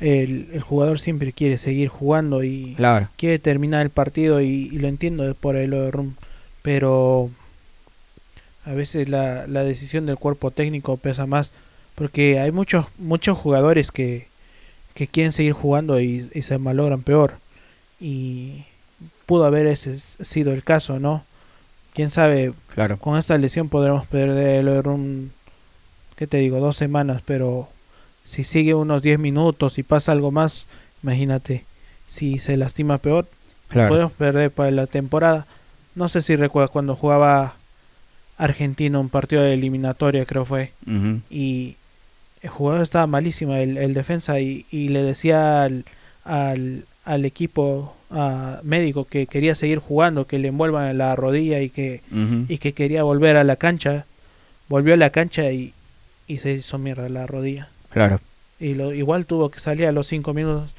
[0.00, 3.08] el, el jugador siempre quiere seguir jugando y Claro.
[3.16, 6.14] quiere terminar el partido y, y lo entiendo por el room,
[6.62, 7.28] pero
[8.64, 11.52] a veces la, la decisión del cuerpo técnico pesa más
[11.96, 14.28] porque hay muchos muchos jugadores que,
[14.94, 17.34] que quieren seguir jugando y, y se malogran peor
[18.00, 18.64] y
[19.26, 21.24] pudo haber ese sido el caso, ¿no?
[21.94, 22.96] Quién sabe, Claro.
[22.98, 25.32] con esta lesión podremos perder un,
[26.16, 26.60] ¿qué te digo?
[26.60, 27.68] Dos semanas, pero
[28.24, 30.66] si sigue unos 10 minutos y pasa algo más,
[31.02, 31.64] imagínate,
[32.08, 33.26] si se lastima peor,
[33.68, 33.88] Claro.
[33.90, 35.46] podemos perder para la temporada.
[35.94, 37.54] No sé si recuerdas cuando jugaba
[38.38, 40.72] Argentina un partido de eliminatoria, creo fue,
[41.28, 41.76] y
[42.42, 45.84] el jugador estaba malísimo, el, el defensa, y, y le decía al,
[46.24, 51.70] al, al equipo ah, médico que quería seguir jugando, que le envuelvan la rodilla y
[51.70, 52.02] que
[52.48, 54.04] y que quería volver a la cancha,
[54.68, 55.72] volvió a la cancha y,
[56.26, 57.68] y se hizo mierda la rodilla.
[57.90, 58.20] Claro.
[58.60, 60.70] Y lo, igual tuvo que salir a los 5 minutos.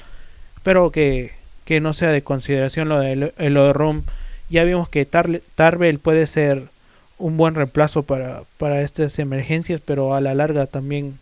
[0.56, 1.32] Espero que,
[1.66, 4.04] que no sea de consideración lo de, lo de Rum.
[4.50, 6.64] Ya vimos que Tar- Tarbell puede ser
[7.18, 11.18] un buen reemplazo para, para estas emergencias, pero a la larga también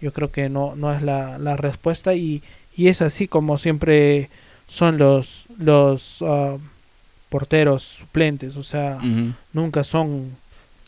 [0.00, 2.14] yo creo que no, no es la, la respuesta.
[2.14, 2.42] Y,
[2.76, 4.28] y es así como siempre
[4.70, 6.56] son los, los ah,
[7.28, 8.56] porteros suplentes.
[8.56, 8.98] O sea,
[9.52, 10.36] nunca son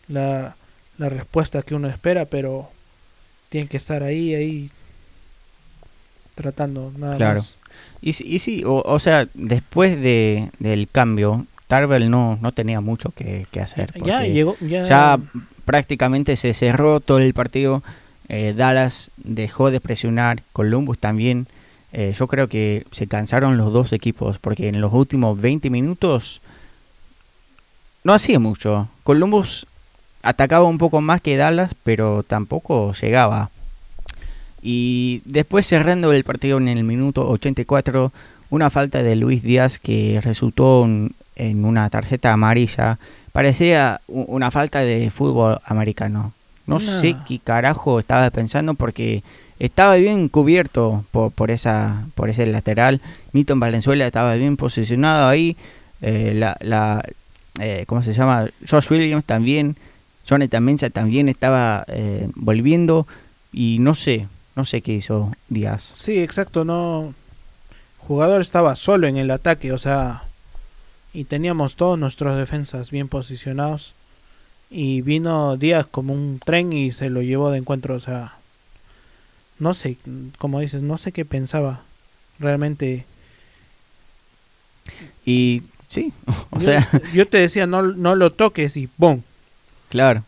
[0.09, 0.55] la,
[0.99, 2.71] la respuesta que uno espera, pero
[3.51, 4.71] tienen que estar ahí, ahí,
[6.35, 7.41] tratando nada Claro.
[7.41, 7.55] más.
[8.01, 13.11] Y, y sí, o, o sea, después de, del cambio, Tarbell no, no tenía mucho
[13.11, 13.93] que, que hacer.
[14.05, 15.19] Ya llegó, ya, ya
[15.65, 17.83] prácticamente se cerró todo el partido.
[18.29, 21.47] eh, Dallas dejó de presionar, Columbus también.
[21.93, 26.41] Eh, yo creo que se cansaron los dos equipos porque en los últimos 20 minutos
[28.05, 28.89] no hacía mucho.
[29.05, 29.67] Columbus
[30.23, 33.51] atacaba un poco más que Dallas, pero tampoco llegaba.
[34.63, 38.13] Y después cerrando el partido en el minuto 84,
[38.51, 42.99] una falta de Luis Díaz que resultó un- en una tarjeta amarilla.
[43.33, 46.33] Parecía una falta de fútbol americano.
[46.67, 49.23] No sé qué carajo estaba pensando porque
[49.67, 53.01] estaba bien cubierto por, por esa por ese lateral.
[53.33, 55.57] Milton Valenzuela estaba bien posicionado ahí.
[56.01, 57.09] Eh, la,
[57.61, 58.49] eh, ¿cómo se llama?
[58.69, 59.77] Josh Williams también.
[60.27, 63.07] Jonathan Mensah también estaba eh, volviendo
[63.53, 65.93] y no sé, no sé qué hizo Díaz.
[65.95, 67.15] Sí, exacto, no.
[67.99, 70.25] Jugador estaba solo en el ataque, o sea,
[71.13, 73.95] y teníamos todos nuestros defensas bien posicionados.
[74.71, 78.35] Y vino Díaz como un tren y se lo llevó de encuentro, o sea,
[79.63, 79.97] no sé,
[80.39, 81.83] como dices, no sé qué pensaba.
[82.41, 83.07] Realmente,
[85.25, 86.11] Y Sí,
[86.51, 89.23] o yo, sea, yo te decía, no, no lo toques y ¡boom!
[89.91, 90.25] claro.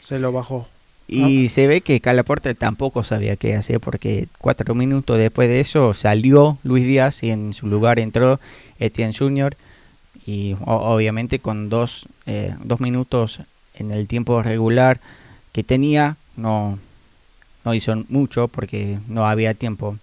[0.00, 0.68] Se lo bajó.
[1.08, 5.94] Y se ve que Calaporte tampoco sabía qué hacer porque cuatro minutos después de eso
[5.94, 8.40] salió Luis Díaz y en su lugar entró
[8.78, 9.56] Etienne Junior
[10.24, 13.40] y obviamente con dos, eh, dos minutos
[13.74, 15.00] en el tiempo regular
[15.52, 16.78] que tenía no,
[17.66, 19.98] no hizo mucho porque no había tiempo.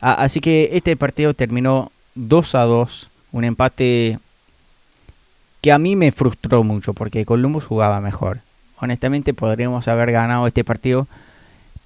[0.00, 4.18] Así que este partido terminó 2 a 2, un empate
[5.60, 8.38] que a mí me frustró mucho porque Columbus jugaba mejor.
[8.78, 11.08] Honestamente podríamos haber ganado este partido,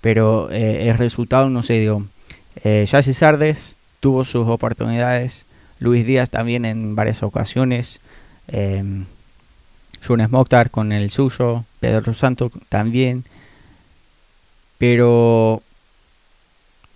[0.03, 2.07] pero eh, el resultado no se dio.
[2.63, 5.47] Eh, Jesse Sardes tuvo sus oportunidades,
[5.79, 8.01] Luis Díaz también en varias ocasiones,
[8.49, 8.85] eh,
[10.07, 13.25] Jonas Mokhtar con el suyo, Pedro Santo también,
[14.79, 15.63] pero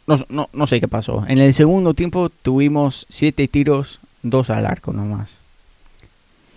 [0.07, 1.25] no, no, no sé qué pasó.
[1.29, 5.39] En el segundo tiempo tuvimos 7 tiros, 2 al arco nomás.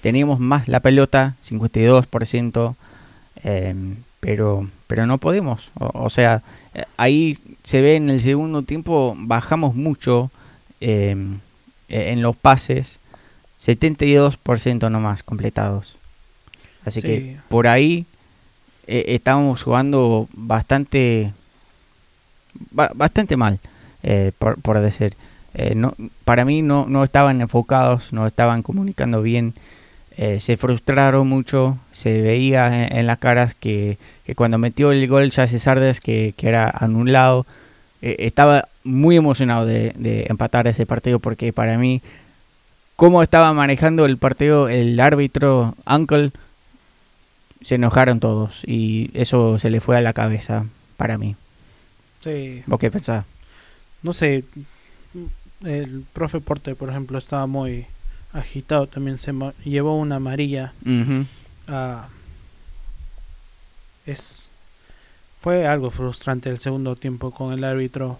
[0.02, 2.76] Teníamos más la pelota, 52%,
[3.44, 3.76] eh,
[4.20, 5.70] pero, pero no podemos.
[5.80, 6.42] O, o sea,
[6.98, 10.30] ahí se ve en el segundo tiempo, bajamos mucho
[10.82, 11.16] eh,
[11.88, 13.00] en los pases,
[13.62, 15.96] 72% nomás completados.
[16.86, 17.08] Así Sí.
[17.08, 18.06] que por ahí
[18.88, 21.34] eh, estábamos jugando bastante
[22.72, 23.60] ba- bastante mal
[24.04, 25.16] eh, por, por decir.
[25.56, 25.94] Eh, no,
[26.26, 29.54] para mí no, no estaban enfocados no estaban comunicando bien.
[30.16, 35.32] Eh, se frustraron mucho se veía en, las caras que, que cuando metió el gol
[35.32, 37.48] ya Sardes que, que era anulado
[38.00, 42.02] estaba muy emocionado de, de empatar ese partido porque para mí
[42.96, 46.32] cómo estaba manejando el partido el árbitro Uncle
[47.64, 50.66] se enojaron todos y eso se le fue a la cabeza
[50.98, 51.36] para mí.
[52.20, 53.26] Sí, ¿Vos qué pensás?
[54.02, 54.44] no sé.
[55.64, 57.86] El profe Porte, por ejemplo, estaba muy
[58.34, 58.88] agitado.
[58.88, 60.74] También se llevó una amarilla.
[60.86, 61.26] Ujú,
[61.68, 62.10] a
[64.06, 64.46] es
[65.42, 68.20] fue algo frustrante el segundo tiempo con el árbitro.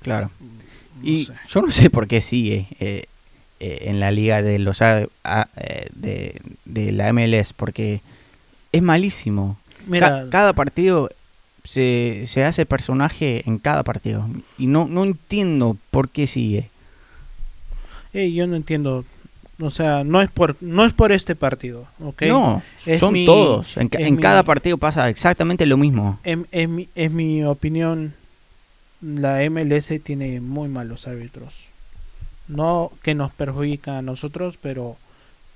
[0.00, 0.30] claro.
[1.02, 1.34] No Y sé.
[1.48, 3.06] yo no sé por qué sigue eh,
[3.64, 8.00] eh, en la liga de los A- A- eh, de, de la MLS porque
[8.72, 9.56] es malísimo.
[9.78, 11.10] Ca- Mira, cada partido
[11.64, 16.68] se, se hace personaje en cada partido y no no entiendo por qué sigue.
[18.12, 19.04] yo no entiendo.
[19.60, 22.22] O sea, no es por no es por este partido, ¿ok?
[22.22, 23.76] No, Es son mi- todos.
[23.76, 26.18] En, en mi- cada partido pasa exactamente lo mismo.
[26.24, 28.14] Es, es mi, es mi opinión.
[29.02, 31.52] La MLS tiene muy malos árbitros.
[32.52, 34.96] No que nos perjudican a nosotros, pero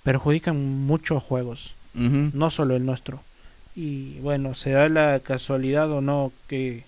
[0.02, 0.56] perjudican
[0.86, 1.74] muchos juegos.
[1.94, 3.22] No solo el nuestro.
[3.74, 6.84] Y bueno, se da la casualidad o no que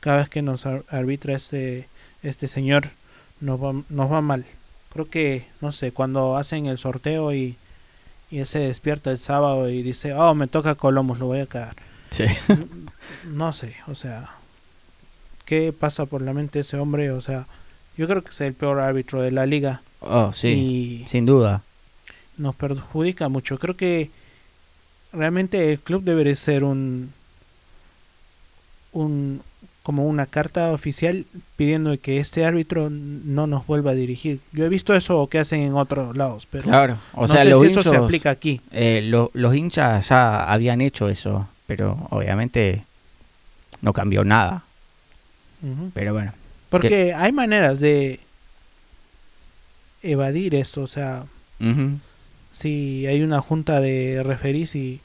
[0.00, 1.88] cada vez que nos ar- arbitra este,
[2.22, 2.88] este señor
[3.40, 4.46] nos va, nos va mal.
[4.92, 7.56] Creo que, no sé, cuando hacen el sorteo y,
[8.30, 11.46] y él se despierta el sábado y dice, oh, me toca Colomos, lo voy a
[11.46, 11.76] cagar.
[12.10, 12.24] Sí.
[12.48, 12.66] N-
[13.24, 14.30] no sé, o sea,
[15.44, 17.10] ¿qué pasa por la mente de ese hombre?
[17.10, 17.46] O sea,
[17.96, 21.62] yo creo que es el peor árbitro de la liga Oh, sí, y sin duda.
[22.36, 23.58] nos perjudica mucho.
[23.58, 24.10] Creo que
[25.12, 27.12] realmente el club debería ser un
[28.92, 29.42] un
[29.82, 34.40] como una carta oficial pidiendo que este árbitro no nos vuelva a dirigir.
[34.52, 37.50] Yo he visto eso que hacen en otros lados, pero Claro, o no sea, sé
[37.50, 38.60] los si eso se aplica aquí.
[38.72, 42.84] eh, lo- los hinchas ya habían hecho eso, pero obviamente
[43.80, 44.64] no cambió nada.
[45.94, 46.32] Pero bueno,
[46.82, 48.20] Porque hay maneras de
[50.02, 51.24] evadir esto, o sea,
[52.52, 55.00] si hay una junta de referís y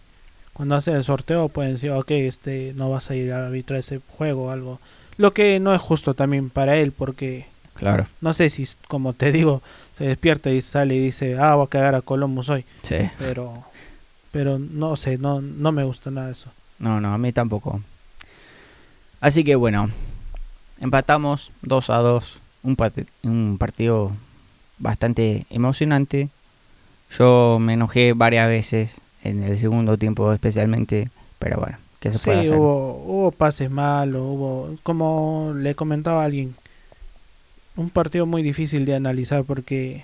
[0.53, 3.99] cuando hacen el sorteo pueden decir, ok, este no vas a ir a arbitrar ese
[4.17, 4.79] juego o algo.
[5.17, 9.31] Lo que no es justo también para él, porque claro, no sé si, como te
[9.31, 9.61] digo,
[9.97, 12.65] se despierta y sale y dice, ah, voy a cagar a Columbus hoy.
[12.83, 12.97] sí.
[13.17, 13.63] Pero,
[14.31, 16.51] pero no sé, no, no me gusta nada eso.
[16.79, 17.81] No, no, a mí tampoco.
[19.19, 19.91] Así que bueno,
[20.81, 24.11] empatamos 2 a 2, un, partido
[24.79, 26.29] bastante emocionante.
[27.17, 31.09] Yo me enojé varias veces en el segundo tiempo especialmente,
[31.39, 32.53] pero bueno, ¿qué se Sí, puede hacer?
[32.53, 36.55] hubo, hubo pases malos, hubo, como le comentaba a alguien,
[37.75, 40.03] un partido muy difícil de analizar porque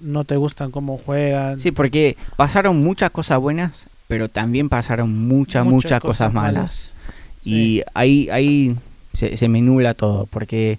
[0.00, 1.60] no te gustan cómo juegan.
[1.60, 6.89] Sí, porque pasaron muchas cosas buenas, pero también pasaron muchas, muchas, cosas, malas.
[7.44, 8.76] Y ahí, ahí
[9.12, 10.78] se, se me nubla todo, porque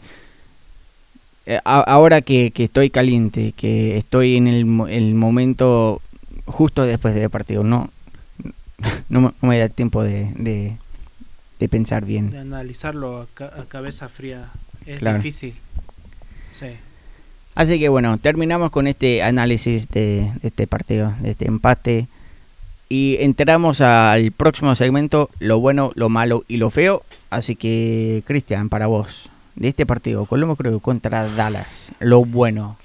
[1.45, 6.01] eh, a- ahora que, que estoy caliente, que estoy en el, el momento
[6.45, 7.89] justo después del partido, no,
[9.09, 10.73] no, me- no me da tiempo de, de,
[11.59, 12.35] de pensar de bien.
[12.35, 14.51] analizarlo a, ca- a cabeza fría
[14.85, 15.17] es Claro.
[15.17, 15.53] difícil.
[16.59, 16.67] Sí.
[17.55, 22.07] Así que bueno, terminamos con este análisis de, de este partido, de este empate.
[22.91, 27.03] Y entramos al próximo segmento, lo bueno, lo malo y lo feo.
[27.29, 32.77] Así que, Cristian, para vos, de este partido, Colombo creo contra Dallas, lo bueno.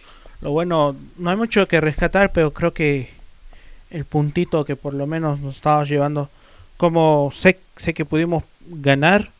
[0.43, 3.09] Lo bueno, no hay mucho que rescatar, pero creo que
[3.91, 6.31] el puntito que por lo menos nos estaba llevando,
[6.77, 9.31] como sé, sé que pudimos ganar,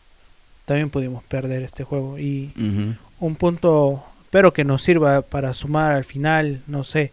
[0.65, 2.19] también pudimos perder este juego.
[2.19, 2.51] Y
[3.21, 7.13] un punto, espero que nos sirva para sumar al final, no sé,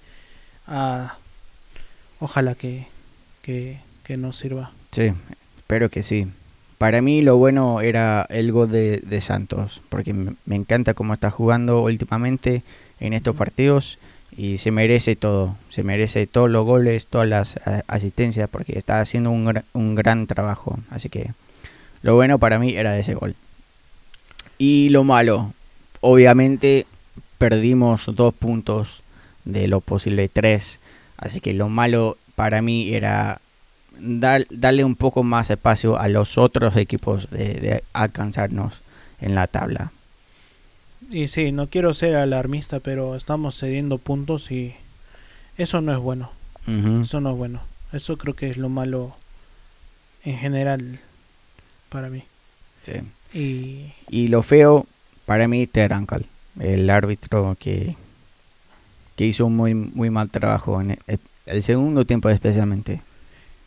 [0.66, 1.18] a,
[2.20, 2.92] ojalá que,
[3.44, 4.72] que, que nos sirva.
[4.92, 5.14] Sí,
[5.58, 6.28] espero que sí.
[6.80, 11.30] Para mí lo bueno era el gol de, de Santos, porque me, encanta cómo está
[11.30, 12.64] jugando últimamente
[13.00, 14.00] en estos partidos
[14.36, 19.30] y se merece todo, se merece todos los goles, todas las asistencias, porque está haciendo
[19.30, 20.80] un, un gran trabajo.
[20.90, 21.32] Así que
[22.02, 23.36] lo bueno para mí era ese gol.
[24.58, 25.54] Y lo malo,
[26.02, 26.86] obviamente
[27.38, 29.04] perdimos dos puntos
[29.46, 30.80] de lo posible tres,
[31.18, 33.40] así que lo malo para mí era
[34.00, 38.82] dar, darle un poco más espacio a los otros equipos de, de alcanzarnos
[39.22, 39.92] en la tabla.
[41.10, 44.76] Y sí, no quiero ser alarmista, pero estamos cediendo puntos y
[45.58, 46.32] eso no es bueno.
[46.66, 47.62] Eso no es bueno.
[47.92, 49.16] Eso creo que es lo malo
[50.24, 51.00] en general
[51.90, 52.24] para mí.
[52.82, 52.94] Sí.
[53.38, 54.88] Y Y lo feo,
[55.26, 56.26] para mí, Uncle,
[56.60, 57.96] el árbitro que,
[59.16, 60.98] que hizo un muy, muy mal trabajo en
[61.46, 63.02] el, segundo tiempo especialmente.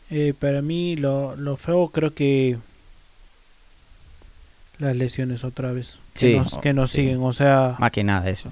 [0.09, 2.57] eh, para mí lo, lo feo creo que
[4.79, 5.97] las lesiones otra vez.
[6.13, 6.99] Sí, que nos, que nos sí.
[7.01, 7.19] siguen.
[7.23, 8.49] O sea, Más que nada eso.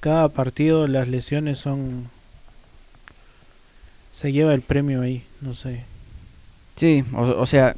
[0.00, 2.10] cada partido las lesiones son...
[4.12, 5.84] Se lleva el premio ahí, no sé.
[6.76, 7.76] Sí, o, o sea,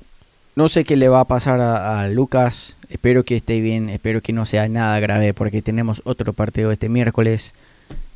[0.57, 2.77] no sé qué le va a pasar a, a Lucas.
[2.89, 6.89] Espero que esté bien, espero que no sea nada grave porque tenemos otro partido este
[6.89, 7.55] miércoles.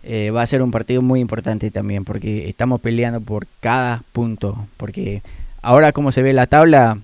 [0.04, 4.66] Eh, va a ser un partido muy importante también porque estamos peleando por cada punto.
[4.76, 5.22] Porque
[5.62, 6.98] ahora como se ve la tabla,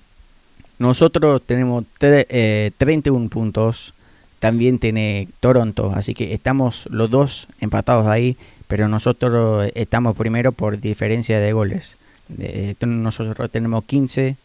[0.79, 3.93] nosotros tenemos eh, 31 puntos.
[4.39, 8.37] También tiene Toronto, así que estamos los dos empatados ahí,
[8.69, 11.97] pero nosotros estamos primero por diferencia de goles.
[12.29, 14.37] De- nosotros tenemos 15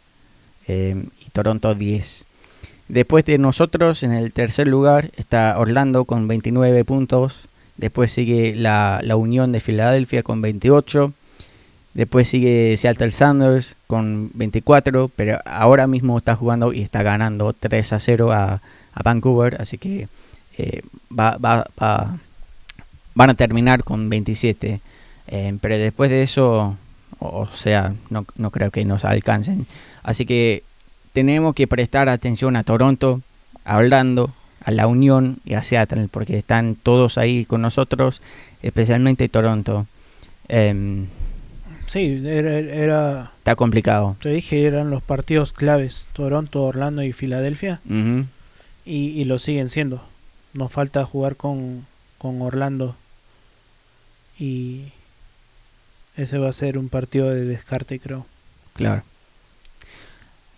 [0.67, 2.25] eh, y Toronto 10.
[2.89, 7.47] Después de nosotros, en el tercer lugar, está Orlando con 29 puntos.
[7.77, 11.13] Después sigue la, la Unión de Filadelfia con 28.
[11.95, 17.93] Después sigue Seattle Sanders con 24, pero ahora mismo está jugando y está ganando 3
[17.93, 18.55] a 0 a,
[18.95, 20.09] a Vancouver, así que
[20.59, 20.83] eh,
[21.17, 22.17] va, va- va-
[23.15, 24.81] van a terminar con 27.
[25.29, 26.77] Eh, pero después de eso,
[27.21, 29.67] o, sea, no, no creo que nos alcancen.
[30.03, 30.65] Así que
[31.13, 33.21] tenemos que prestar atención a Toronto,
[33.65, 34.33] a Orlando,
[34.65, 38.23] a la Unión y a Seattle, porque están todos ahí con nosotros,
[38.63, 39.87] especialmente Toronto.
[40.49, 41.07] Em,
[41.87, 44.17] Sí, era, era, está complicado.
[44.23, 48.27] te dije, eran los partidos claves, Toronto, Orlando y Filadelfia, y,
[48.87, 50.03] y lo siguen siendo.
[50.55, 51.87] Nos falta jugar con,
[52.19, 52.97] con Orlando
[54.39, 54.87] y
[56.17, 58.27] ese va a ser un partido de descarte, creo.
[58.73, 59.03] Claro.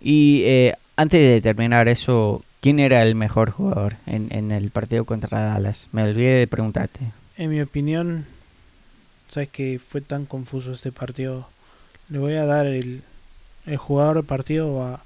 [0.01, 5.05] Y eh, antes de terminar eso, ¿quién era el mejor jugador en, en el partido
[5.05, 5.87] contra Dallas?
[5.91, 6.99] Me olvidé de preguntarte.
[7.37, 8.25] En mi opinión,
[9.31, 11.47] sabes que fue tan confuso este partido.
[12.09, 13.03] Le voy a dar el,
[13.65, 15.01] el jugador del partido a,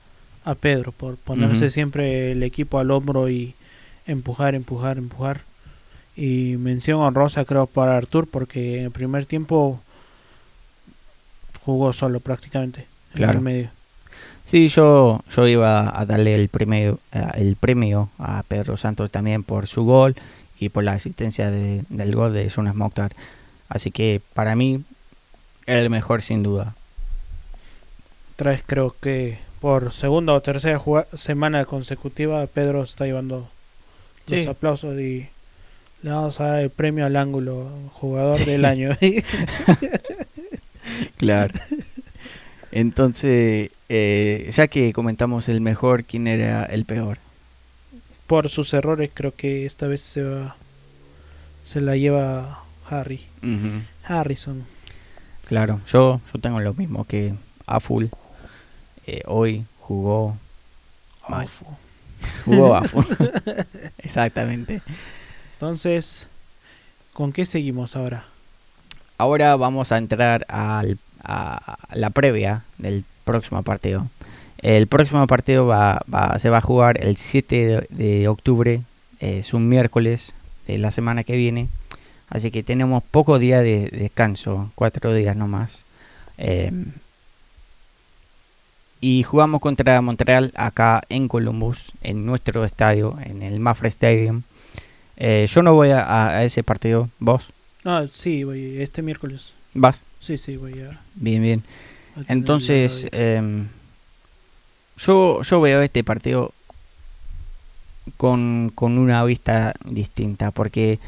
[0.45, 3.55] a Pedro por ponerse siempre el equipo al hombro y
[4.07, 5.41] empujar, empujar, empujar.
[6.15, 9.81] Y mención honrosa creo para Artur porque en el primer tiempo
[11.63, 12.85] jugó solo prácticamente
[13.15, 13.69] en el medio.
[14.51, 19.43] Sí, yo, yo iba a darle el premio, eh, el premio a Pedro Santos también
[19.43, 20.15] por su gol
[20.59, 23.13] y por la asistencia de- del gol de Jonas Mokhtar.
[23.69, 24.83] Así que para mí,
[25.67, 26.75] el mejor sin duda.
[28.35, 30.81] Traes creo que por segunda o tercera
[31.13, 33.47] semana consecutiva Pedro está llevando
[34.27, 35.29] los aplausos y
[36.03, 38.43] le vamos a dar el premio al ángulo jugador Sí.
[38.45, 38.89] del año.
[41.17, 41.53] Claro.
[42.71, 47.17] Entonces, eh, ya que comentamos el mejor, ¿quién era el peor?
[48.27, 50.55] por sus errores creo que esta vez se va
[51.65, 53.19] se la lleva Harry.
[54.05, 54.63] Harrison
[55.49, 57.33] Claro, yo, yo tengo lo mismo que
[57.67, 58.05] a full.
[59.05, 60.37] Eh, hoy jugó,
[61.27, 61.47] Mal.
[62.45, 63.03] Jugó a full.
[63.97, 64.81] Exactamente.
[65.55, 66.27] entonces
[67.13, 68.23] con qué seguimos ahora
[69.17, 74.07] Ahora vamos a entrar al- a la previa del próximo partido.
[74.59, 78.81] El próximo partido va, va- se va a jugar el 7 de, de octubre,
[79.19, 80.33] eh, es un miércoles,
[80.67, 81.69] de la semana que viene.
[82.29, 85.83] Así que tenemos poco día de descanso, cuatro días nomás.
[86.37, 86.71] Eh,
[88.99, 94.43] y jugamos contra Montreal acá en Columbus, en nuestro estadio, en el Mafra Stadium.
[95.17, 97.51] Eh, yo no voy a, a, ese partido, ¿vos?
[97.83, 99.53] Ah, sí, voy este miércoles.
[99.73, 100.03] ¿Vas?
[100.19, 100.99] Sí, sí, voy a...
[101.15, 101.63] Bien, bien.
[102.27, 103.65] Entonces, eh,
[104.97, 106.53] yo, yo veo este partido
[108.17, 110.99] con, con una vista distinta, porque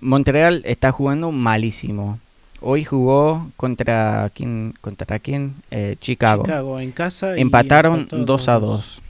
[0.00, 2.18] Montreal está jugando malísimo.
[2.60, 6.44] Hoy jugó contra quién, contra quién, eh, Chicago.
[6.44, 7.36] Chicago en casa.
[7.36, 9.02] Empataron 2 a 2.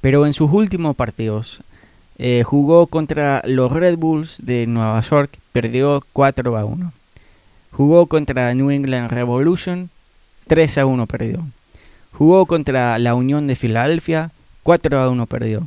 [0.00, 1.62] Pero en sus últimos partidos
[2.18, 6.92] eh, jugó contra los Red Bulls de Nueva York, perdió 4 a 1.
[7.72, 9.90] Jugó contra New England Revolution,
[10.46, 11.46] 3 a 1 perdió.
[12.12, 14.30] Jugó contra la Unión de Filadelfia,
[14.62, 15.66] 4 a 1 perdió.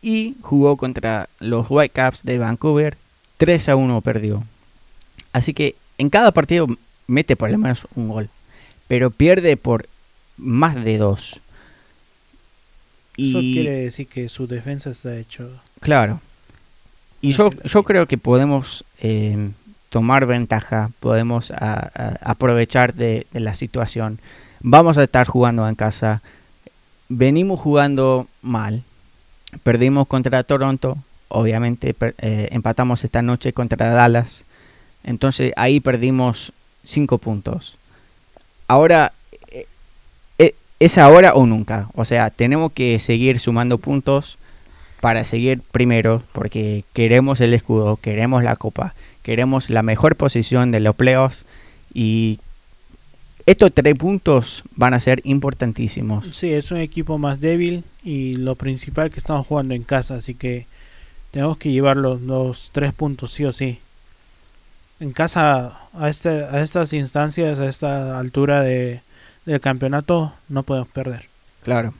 [0.00, 2.96] Y jugó contra los Whitecaps de Vancouver,
[3.36, 4.42] 3 a 1 perdió.
[5.32, 6.66] Así que en cada partido
[7.06, 8.28] mete por lo menos un gol,
[8.88, 9.88] pero pierde por
[10.36, 11.40] más de dos.
[13.16, 13.30] Y...
[13.30, 15.48] Eso quiere decir que su defensa está hecho.
[15.80, 16.20] Claro.
[17.20, 19.50] Y yo, yo creo que podemos eh,
[19.92, 24.20] tomar ventaja, podemos aprovechar de, la situación.
[24.60, 26.22] Vamos a estar jugando en casa.
[27.10, 28.84] Venimos jugando mal.
[29.62, 30.96] Perdimos contra Toronto.
[31.28, 34.44] Obviamente eh, empatamos esta noche contra Dallas.
[35.04, 37.76] Entonces ahí perdimos 5 puntos.
[38.68, 39.12] Ahora,
[40.38, 41.90] eh, es ahora o nunca.
[41.94, 44.38] O sea, tenemos que seguir sumando puntos
[45.02, 50.80] para seguir primero porque queremos el escudo, queremos la copa, queremos la mejor posición de
[50.80, 51.44] los playoffs
[51.94, 52.38] y
[53.46, 56.36] estos tres puntos van a ser importantísimos.
[56.36, 60.34] Sí, es un equipo más débil y lo principal que estamos jugando en casa, así
[60.34, 60.66] que
[61.30, 63.78] tenemos que llevar los, los tres puntos sí o sí
[65.02, 69.00] en casa a, este, a estas instancias, a esta altura de,
[69.44, 71.26] del campeonato, no podemos perder.
[71.64, 71.92] Claro.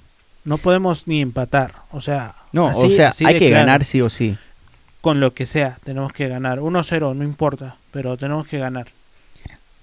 [0.44, 1.74] No podemos ni empatar.
[1.90, 4.36] O sea, no, o sea, hay que ganar sí o sí.
[5.02, 6.60] Con lo que sea, tenemos que ganar.
[6.60, 8.86] 1-0, no importa, pero tenemos que ganar.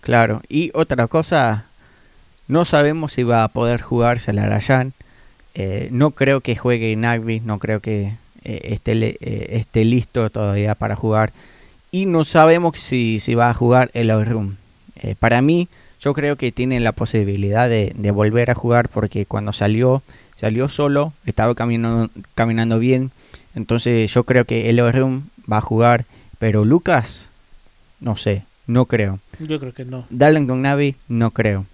[0.01, 1.65] Claro, y otra cosa,
[2.47, 4.93] no sabemos si va a poder jugarse el Arayan.
[5.53, 10.73] Eh, no creo que juegue Nagby, no creo que eh, esté, eh, esté listo todavía
[10.73, 11.33] para jugar
[11.91, 14.55] y no sabemos si, si va a jugar el Room.
[14.95, 15.67] Eh, para mí,
[15.99, 20.01] yo creo que tiene la posibilidad de, de, volver a jugar porque cuando salió,
[20.35, 23.11] salió solo, estaba caminando, caminando bien.
[23.55, 26.05] Entonces yo creo que el va a jugar,
[26.37, 27.29] pero Lucas,
[27.99, 29.19] no sé, no creo.
[29.39, 30.05] Yo creo que no.
[30.09, 31.65] Darlington Navi, no creo.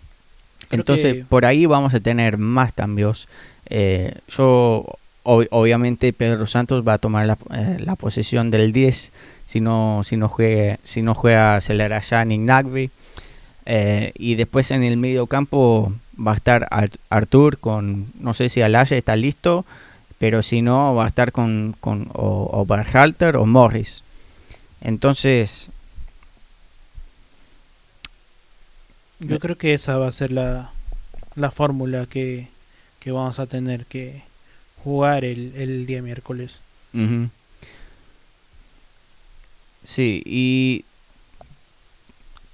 [0.69, 1.25] creo Entonces que...
[1.25, 3.27] por ahí vamos a tener más cambios.
[3.67, 4.85] Eh, yo,
[5.23, 9.11] ob obviamente, Pedro Santos va a tomar la, eh, la posesión del 10
[9.45, 12.89] si no, si no, juega, si no juega Celarayán y Nagby.
[13.67, 16.67] Eh, y después en el medio campo va a estar
[17.09, 19.65] Artur con, no sé si Alaya está listo,
[20.17, 24.03] pero si no va a estar con, con o, o Berhalter o Morris.
[24.81, 25.69] Entonces...
[29.19, 30.71] Yo creo que esa va a ser la,
[31.35, 32.49] la fórmula que,
[32.99, 34.23] que vamos a tener que
[34.83, 36.51] jugar el, el día miércoles.
[36.93, 37.29] Uh -huh.
[39.83, 40.83] Sí, y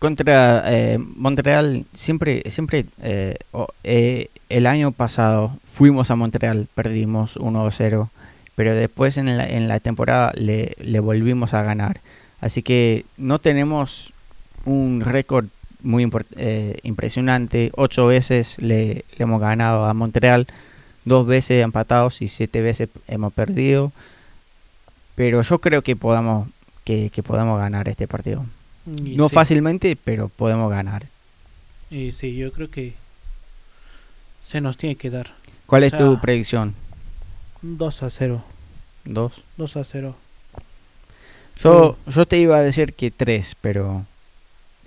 [0.01, 3.37] contra eh, Montreal siempre, siempre eh,
[3.83, 8.09] eh, el año pasado fuimos a Montreal, perdimos 1-0,
[8.55, 12.01] pero después en la, en la temporada le, le, volvimos a ganar.
[12.39, 14.11] Así que no tenemos
[14.65, 15.45] un récord
[15.83, 17.71] muy eh, impresionante.
[17.75, 20.47] Ocho veces le, hemos ganado a Montreal,
[21.05, 23.91] dos veces empatados y siete veces hemos perdido.
[25.13, 26.47] Pero yo creo que podamos
[26.85, 28.43] que, que podemos ganar este partido.
[28.97, 29.35] Y no sí.
[29.35, 31.05] fácilmente, pero podemos ganar.
[31.89, 32.93] Y sí, yo creo que
[34.47, 35.31] se nos tiene que dar.
[35.65, 36.75] ¿Cuál o es sea, tu predicción?
[37.61, 38.43] 2 a 0.
[39.05, 39.43] 2.
[39.57, 40.15] 2 a 0.
[41.59, 44.05] Yo, yo te iba a decir que 3, pero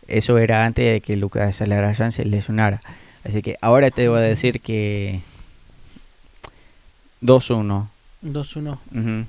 [0.09, 2.81] eso era antes de que Lucas Alarayán se lesionara.
[3.25, 5.21] Así que ahora te voy a decir que
[7.23, 7.87] 2-1.
[8.23, 8.73] 2-1.
[8.73, 9.27] Uh -huh.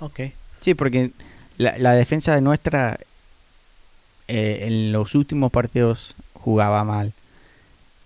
[0.00, 0.20] Ok.
[0.60, 1.10] Sí, porque
[1.58, 2.98] la, la defensa de nuestra
[4.28, 7.12] eh, en los últimos partidos jugaba mal.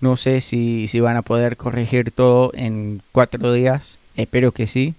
[0.00, 3.98] No sé si, si van a poder corregir todo en cuatro días.
[4.16, 4.94] Espero que sí.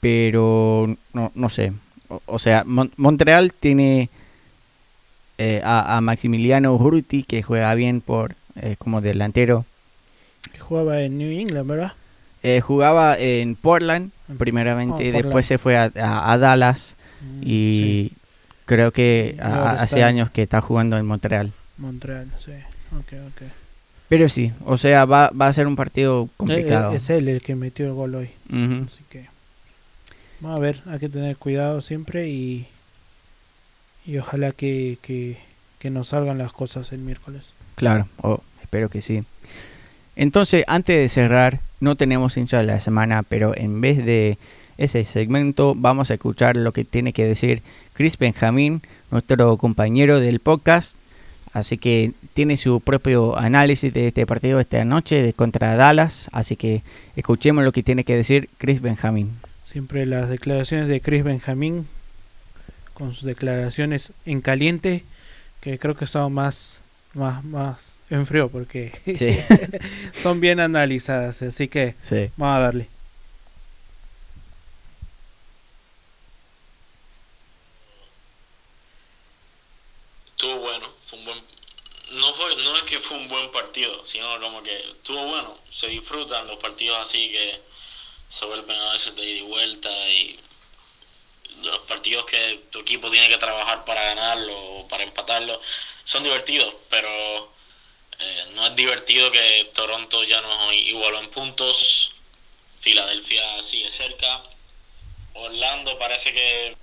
[0.00, 1.72] Pero no, no sé.
[2.08, 4.08] O, o sea, Mon Montreal tiene
[5.36, 9.66] eh, a, a, Maximiliano Urruti que juega bien por eh, como delantero.
[10.58, 11.92] Jugaba en New England, ¿verdad?
[12.62, 14.94] jugaba en Portland, primeramente.
[14.94, 15.24] Oh, Portland.
[15.24, 18.12] Después se fue a, a, a Dallas Mm, y
[18.68, 21.52] creo que a- hace años que está jugando en Montreal.
[21.78, 22.52] Montreal, sí.
[22.96, 23.42] Ok, ok.
[24.08, 26.92] Pero sí, o sea, va, va a ser un partido complicado.
[26.94, 28.30] Es él el que metió el gol hoy.
[28.46, 29.26] Así que
[30.40, 32.66] vamos a ver, hay que tener cuidado siempre y,
[34.06, 35.36] y ojalá que, que,
[35.78, 37.42] que nos salgan las cosas el miércoles.
[37.74, 39.24] Claro, oh, espero que sí.
[40.16, 44.38] Entonces, antes de cerrar, no tenemos hincha de la semana, pero en vez de
[44.78, 47.62] ese segmento, vamos a escuchar lo que tiene que decir
[47.98, 48.80] Chris Benjamín,
[49.10, 50.96] nuestro compañero del podcast.
[51.52, 56.28] Así que tiene su propio análisis de este partido esta noche de contra Dallas.
[56.30, 56.84] Así que
[57.16, 59.32] escuchemos lo que tiene que decir Chris Benjamín.
[59.64, 61.88] Siempre las declaraciones de Chris Benjamín,
[62.94, 65.02] con sus declaraciones en caliente,
[65.60, 66.78] que creo que son más,
[67.14, 69.36] más, más en frío, porque Sí,
[70.14, 71.42] son bien analizadas.
[71.42, 72.30] Así que sí.
[72.36, 72.88] vamos a darle.
[80.38, 81.38] Estuvo bueno, fue un buen
[82.12, 85.88] no fue no es que fue un buen partido, sino como que estuvo bueno, se
[85.88, 87.60] disfrutan los partidos así que
[88.30, 90.40] se vuelven a veces de ida y vuelta y
[91.62, 95.60] los partidos que tu equipo tiene que trabajar para ganarlo o para empatarlo
[96.04, 97.52] son divertidos, pero
[98.18, 102.12] eh, no es divertido que Toronto ya nos igualó en puntos,
[102.80, 104.42] Filadelfia sigue cerca,
[105.34, 106.76] Orlando parece que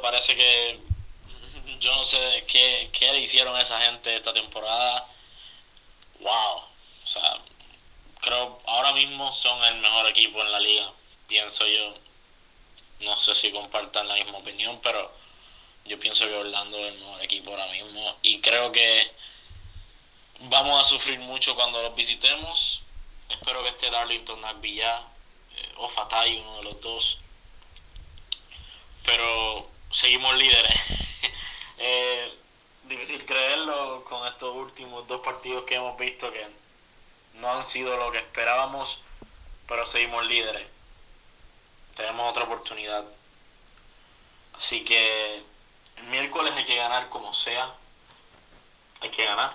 [0.00, 0.87] parece que
[1.80, 5.06] yo no sé qué, qué le hicieron a esa gente esta temporada.
[6.20, 6.56] Wow.
[6.58, 7.38] O sea,
[8.20, 10.92] creo ahora mismo son el mejor equipo en la liga,
[11.26, 11.94] pienso yo.
[13.00, 15.12] No sé si compartan la misma opinión, pero
[15.84, 19.10] yo pienso que Orlando es el mejor equipo ahora mismo y creo que
[20.40, 22.82] vamos a sufrir mucho cuando los visitemos.
[23.28, 25.06] Espero que esté Darlington Nagby ya,
[25.56, 27.18] eh, o Fatay, uno de los dos.
[29.04, 30.80] Pero seguimos líderes.
[31.78, 32.34] Eh,
[32.84, 36.46] difícil creerlo con estos últimos dos partidos que hemos visto que
[37.34, 39.00] no han sido lo que esperábamos,
[39.66, 40.66] pero seguimos líderes.
[41.94, 43.04] Tenemos otra oportunidad.
[44.56, 45.42] Así que
[45.96, 47.72] el miércoles hay que ganar como sea.
[49.00, 49.54] Hay que ganar.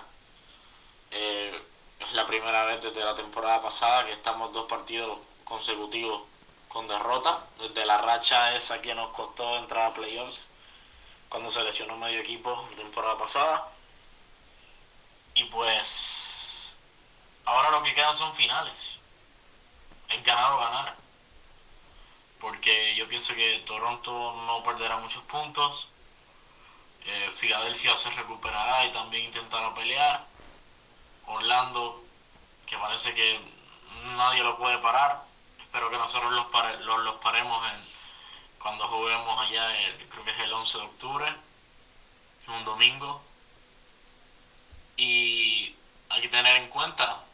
[1.10, 1.62] Eh,
[2.00, 6.22] es la primera vez desde la temporada pasada que estamos dos partidos consecutivos
[6.68, 10.48] con derrota, desde la racha esa que nos costó entrar a playoffs
[11.34, 13.68] cuando se lesionó medio equipo la temporada pasada.
[15.34, 16.76] Y pues
[17.44, 18.98] ahora lo que queda son finales.
[20.10, 20.94] Es ganar o ganar.
[22.40, 25.88] Porque yo pienso que Toronto no perderá muchos puntos.
[27.04, 30.24] Eh, Filadelfia se recuperará y también intentará pelear.
[31.26, 32.00] Orlando,
[32.64, 33.40] que parece que
[34.16, 35.20] nadie lo puede parar.
[35.58, 37.93] Espero que nosotros los, pare- los, los paremos en,
[38.64, 41.26] cuando juguemos allá, el- creo que es el 11 de octubre,
[42.48, 43.20] un domingo.
[44.96, 45.74] Y
[46.08, 47.24] hay que tener en cuenta,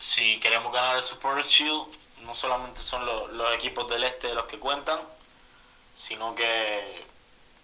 [0.00, 1.88] si queremos ganar el Supporters Shield,
[2.20, 5.00] no solamente son lo- los equipos del este los que cuentan,
[5.94, 7.04] sino que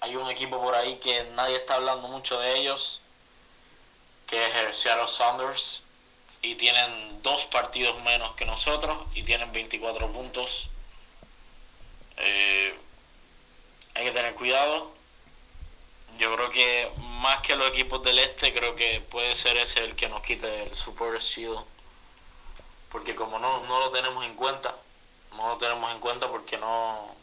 [0.01, 3.01] hay un equipo por ahí que nadie está hablando mucho de ellos,
[4.27, 5.83] que es el Seattle Sounders,
[6.43, 10.69] y tienen dos partidos menos que nosotros y tienen 24 puntos.
[12.17, 12.75] Eh,
[13.95, 14.93] hay que tener cuidado.
[16.19, 19.97] Yo creo que más que los equipos del este, creo que puede ser ese el
[19.97, 21.65] que nos quite el Supporters Shield.
[22.91, 24.77] Porque como no, no lo tenemos en cuenta,
[25.37, 27.15] no lo tenemos en cuenta porque no...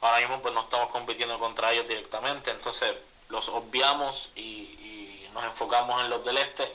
[0.00, 2.94] Ahora mismo pues no estamos compitiendo contra ellos directamente, entonces
[3.28, 6.72] los obviamos y, nos enfocamos en los del este,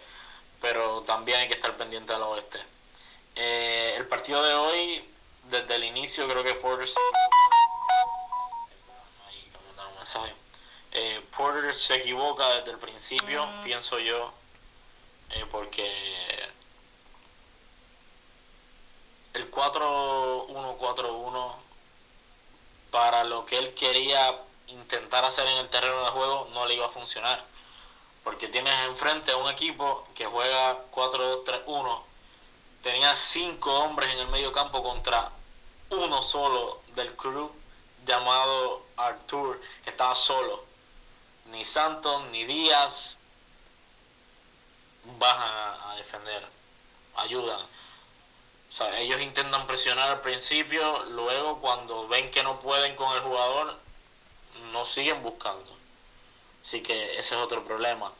[0.61, 2.59] pero también hay que estar pendiente del oeste.
[3.35, 5.03] Eh, el partido de hoy,
[5.43, 6.99] desde el inicio, creo que Porter se...
[10.95, 14.31] Eh, Porter se equivoca desde el principio, pienso yo,
[15.31, 15.91] eh, porque
[19.33, 21.55] el 4-1-4-1
[22.91, 26.85] para lo que él quería intentar hacer en el terreno de juego no le iba
[26.85, 27.43] a funcionar.
[28.23, 32.01] Porque tienes enfrente a un equipo que juega 4-2-3-1.
[32.83, 35.31] Tenía cinco hombres en el medio campo contra
[35.89, 37.49] uno solo del crew
[38.05, 40.65] llamado Artur, que estaba solo.
[41.45, 43.17] Ni Santos ni Díaz
[45.17, 46.45] bajan a, a defender,
[47.15, 47.61] ayudan.
[47.61, 53.21] O sea, ellos intentan presionar al principio, luego cuando ven que no pueden con el
[53.21, 53.79] jugador,
[54.73, 55.73] no siguen buscando.
[56.61, 58.11] Así que ese es otro problema.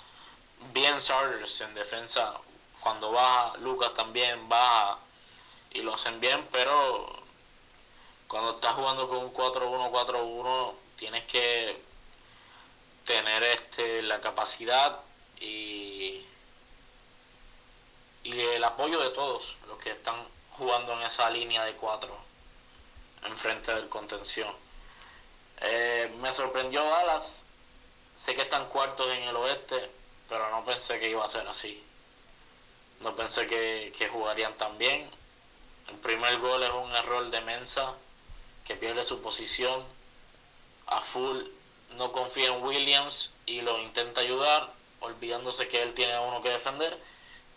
[0.72, 2.34] Bien Sarders en defensa,
[2.84, 5.00] cuando baja, Lucas también baja
[5.72, 7.08] y lo hacen bien, pero
[8.28, 11.82] cuando estás jugando con un 4-1, 4-1, tienes que
[13.06, 15.00] tener este la capacidad
[15.40, 16.26] y,
[18.24, 20.16] y el apoyo de todos los que están
[20.52, 22.10] jugando en esa línea de 4
[23.26, 24.54] enfrente del contención.
[25.62, 27.44] Eh, me sorprendió Dallas,
[28.18, 29.90] sé que están cuartos en el oeste,
[30.28, 31.82] pero no pensé que iba a ser así.
[33.02, 35.10] No pensé que, que jugarían tan bien.
[35.90, 37.94] El primer gol es un error de Mensa,
[38.66, 39.84] que pierde su posición.
[40.88, 41.44] A full
[41.98, 44.72] no confía en Williams y lo intenta ayudar,
[45.02, 46.98] olvidándose que él tiene a uno que defender.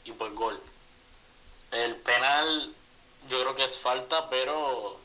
[0.04, 0.60] Y pues gol.
[1.70, 2.74] El penal
[3.28, 4.98] yo creo que es falta, pero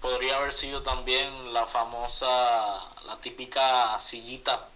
[0.00, 2.28] podría haber sido también la famosa,
[3.04, 4.68] la típica sillita.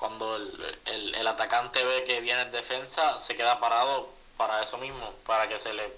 [0.00, 5.12] Cuando el, el, atacante ve que viene en defensa, se queda parado para eso mismo,
[5.26, 5.92] para que se le,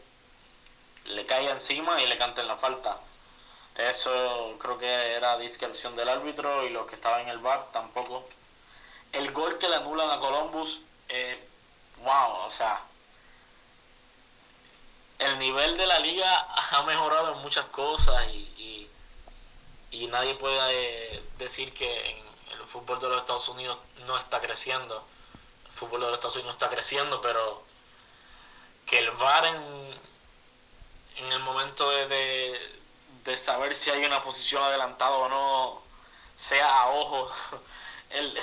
[1.04, 2.98] le caiga encima y le canten la falta.
[3.76, 8.28] Eso creo que era discreción del árbitro y los que estaban en el bar tampoco.
[9.12, 11.38] El gol que le anulan a Columbus, eh,
[12.02, 12.82] wow, o sea,
[15.20, 18.88] el nivel de la liga ha mejorado en muchas cosas y,
[19.92, 22.31] y, nadie puede decir que en
[22.62, 25.04] el fútbol de los Estados Unidos no está creciendo.
[25.66, 27.64] El fútbol de los Estados Unidos está creciendo, pero
[28.86, 30.00] que el VAR en,
[31.16, 32.78] en el momento de,
[33.24, 35.82] de, saber si hay una posición adelantada o no,
[36.36, 37.30] sea a ojo
[38.10, 38.38] el,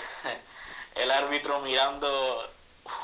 [0.96, 2.50] el árbitro mirando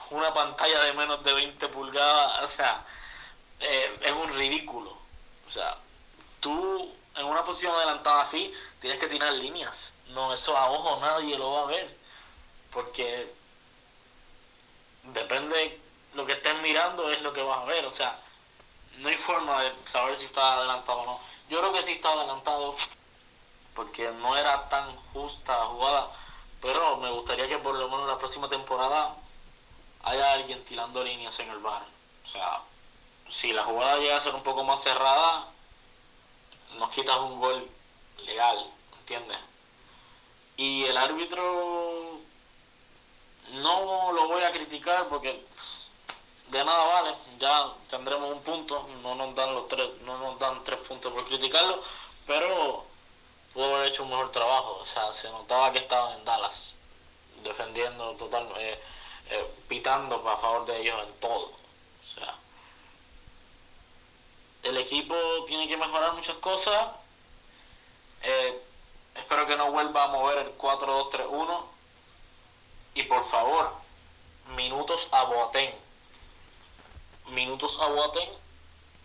[0.09, 2.86] una pantalla de menos de 20 pulgadas, o sea,
[3.59, 4.97] eh, es un ridículo.
[5.47, 5.78] O sea,
[6.39, 9.93] tú en una posición adelantada así, tienes que tirar líneas.
[10.09, 11.97] No, eso a ojo nadie lo va a ver.
[12.72, 13.32] Porque
[15.03, 15.80] depende
[16.13, 17.86] lo que estés mirando es lo que vas a ver.
[17.86, 18.20] O sea,
[18.97, 21.20] no hay forma de saber si está adelantado o no.
[21.49, 22.76] Yo creo que sí está adelantado
[23.76, 26.11] porque no era tan justa la jugada.
[26.61, 29.16] Pero me gustaría que por lo menos la próxima temporada
[30.03, 31.84] haya alguien tirando líneas en el bar.
[32.24, 32.61] O sea,
[33.30, 35.47] si la jugada llega a ser un poco más cerrada,
[36.78, 37.70] nos quitas un gol
[38.26, 39.38] legal, ¿entiendes?
[40.57, 42.20] Y el árbitro
[43.53, 45.39] no lo voy a criticar porque
[46.49, 50.63] de nada vale, ya tendremos un punto, no nos dan los tres, no nos dan
[50.63, 51.82] tres puntos por criticarlo,
[52.28, 52.86] pero
[53.53, 56.76] pudo haber hecho un mejor trabajo, o sea, se notaba que estaban en Dallas,
[57.43, 58.80] defendiendo total, eh,
[59.32, 62.36] eh, pitando a favor de ellos en todo, o sea,
[64.66, 65.16] el equipo
[65.47, 66.89] tiene que mejorar muchas cosas.
[68.24, 68.59] Eh,
[69.16, 71.63] espero que no vuelva a mover el 4-2-3-1.
[72.95, 73.72] Y por favor,
[74.55, 75.72] minutos a Boateng.
[77.28, 78.30] Minutos a Boateng.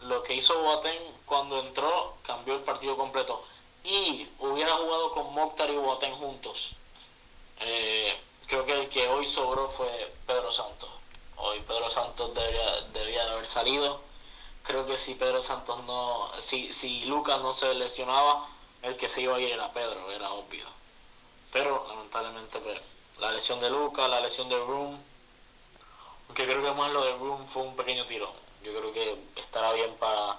[0.01, 3.45] Lo que hizo Boateng cuando entró cambió el partido completo.
[3.85, 6.71] Y hubiera jugado con Mokhtar y Boateng juntos.
[7.61, 10.89] Eh, creo que el que hoy sobró fue Pedro Santos.
[11.37, 14.10] Hoy Pedro Santos debería, debía de haber salido
[14.71, 18.47] creo que si Pedro Santos no, si, si Lucas no se lesionaba,
[18.83, 20.65] el que se iba a ir era Pedro, era obvio.
[21.53, 22.81] Pero lamentablemente pues,
[23.19, 24.97] la lesión de Lucas, la lesión de Broom,
[26.29, 28.31] aunque creo que más lo de Broom fue un pequeño tirón.
[28.63, 30.39] Yo creo que estará bien para,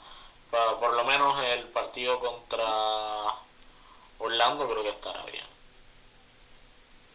[0.49, 2.67] para por lo menos el partido contra
[4.19, 5.45] Orlando, creo que estará bien.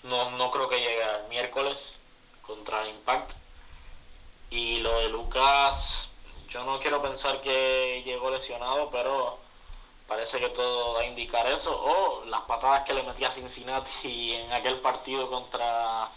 [0.03, 1.99] No, no creo que llegue el miércoles
[2.43, 3.33] contra Impact.
[4.51, 6.06] Y lo de Lucas,
[6.49, 9.39] yo no quiero pensar que llegó lesionado, pero
[10.07, 11.73] parece que todo va a indicar eso.
[11.73, 16.09] O las patadas que le metía a Cincinnati en aquel partido contra.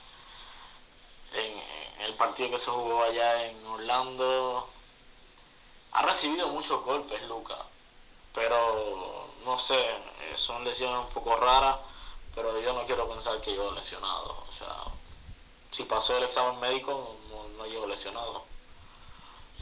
[1.34, 4.68] En, el partido que se jugó allá en Orlando.
[5.92, 7.58] Ha recibido muchos golpes, Luca.
[8.34, 9.84] Pero no sé,
[10.36, 11.78] son lesiones un poco raras.
[12.36, 14.44] Pero yo no quiero pensar que llegó lesionado.
[14.50, 14.76] O sea,
[15.72, 18.44] si pasó el examen médico, no, no llegó lesionado.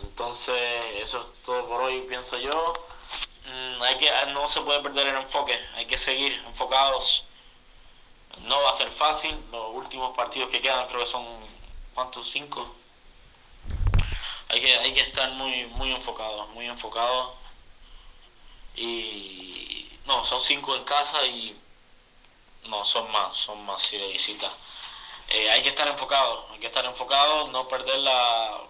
[0.04, 0.56] Entonces,
[0.96, 2.74] eso es todo por hoy, pienso yo.
[3.46, 7.24] Mm, hay que, no se puede perder el enfoque, hay que seguir enfocados.
[8.42, 11.26] No va a ser fácil, los últimos partidos que quedan creo que son,
[11.94, 12.30] ¿cuántos?
[12.30, 12.76] ¿Cinco?
[14.50, 17.34] Hay que, hay que estar muy, muy enfocados, muy enfocados.
[18.76, 21.56] Y no, son cinco en casa y
[22.66, 24.52] no, son más, son más si de visita.
[25.30, 28.62] Eh, hay que estar enfocados, hay que estar enfocados, no perder la,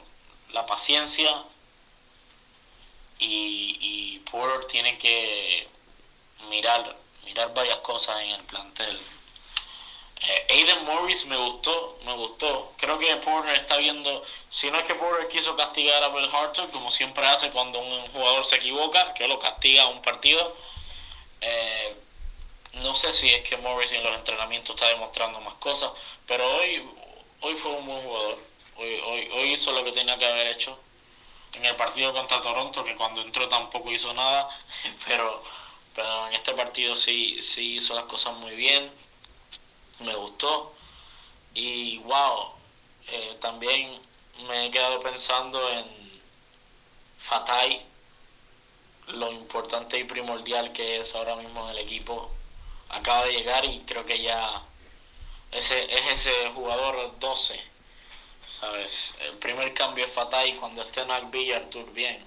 [0.52, 1.43] la paciencia
[3.20, 5.68] y, y Porter tiene que
[6.50, 6.95] mirar,
[7.26, 9.00] mirar varias cosas en el plantel.
[10.20, 12.74] Eh, Aiden Morris me gustó, me gustó.
[12.78, 16.70] Creo que Porter está viendo, si no es que Porter quiso castigar a Bill Harter,
[16.70, 20.56] como siempre hace cuando un jugador se equivoca, que lo castiga a un partido.
[21.41, 21.95] Eh,
[22.74, 25.91] no sé si es que Morris en los entrenamientos está demostrando más cosas,
[26.26, 26.84] pero hoy,
[27.41, 28.47] hoy fue un buen jugador.
[28.78, 30.78] Hoy, hoy, hoy hizo lo que tenía que haber hecho
[31.53, 34.49] en el partido contra Toronto, que cuando entró tampoco hizo nada,
[35.07, 35.43] pero,
[35.95, 38.91] pero en este partido sí, sí hizo las cosas muy bien
[39.99, 40.73] me gustó.
[41.53, 42.51] Y wow,
[43.07, 43.99] eh, también
[44.47, 45.86] me he quedado pensando en
[47.19, 47.86] Fatai,
[49.07, 52.32] lo importante y primordial que es ahora mismo en el equipo.
[52.89, 54.63] Acaba de llegar y creo que ya
[55.51, 57.76] ese, es ese jugador 12.
[58.60, 59.14] ¿Sabes?
[59.20, 62.26] El primer cambio es Fatai cuando esté Nagby y Artur bien.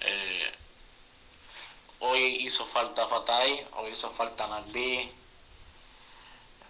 [0.00, 0.52] Eh,
[2.00, 5.10] hoy hizo falta Fatai, hoy hizo falta Nagby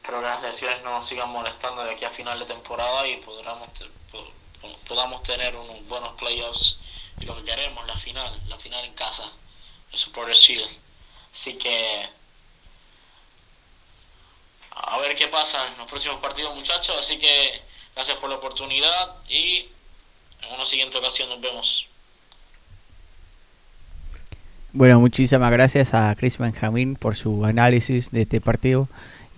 [0.05, 3.17] Espero que las lesiones no nos sigan molestando de aquí a final de temporada y
[3.17, 3.71] podamos,
[4.87, 6.79] podamos tener unos buenos playoffs
[7.19, 9.25] y lo que queremos, la final, la final en casa,
[9.93, 10.71] el Supporter Shield.
[11.33, 12.07] Así que
[14.73, 17.63] a ver qué pasa en los próximos partidos muchachos, así que
[17.95, 19.67] gracias por la oportunidad y
[20.43, 21.87] en una siguiente ocasión nos vemos.
[24.73, 28.89] Bueno, muchísimas gracias a Chris Benjamin por su análisis de este partido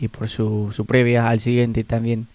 [0.01, 2.27] y por su, su previa al siguiente también.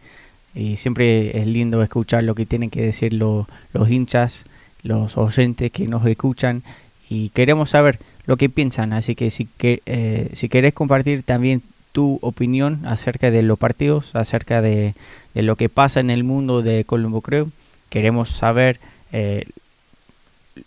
[0.53, 3.47] Y siempre es lindo escuchar lo que tienen que decir los
[3.89, 4.43] hinchas,
[4.83, 6.63] los oyentes que nos escuchan
[7.09, 8.93] y queremos saber lo que piensan.
[8.93, 11.63] Así que si, que, eh, si querés compartir también
[11.93, 14.93] tu opinión acerca de los partidos, acerca de,
[15.33, 17.49] de lo que pasa en el mundo de Colombo Creo,
[17.89, 18.79] queremos saber
[19.11, 19.45] eh,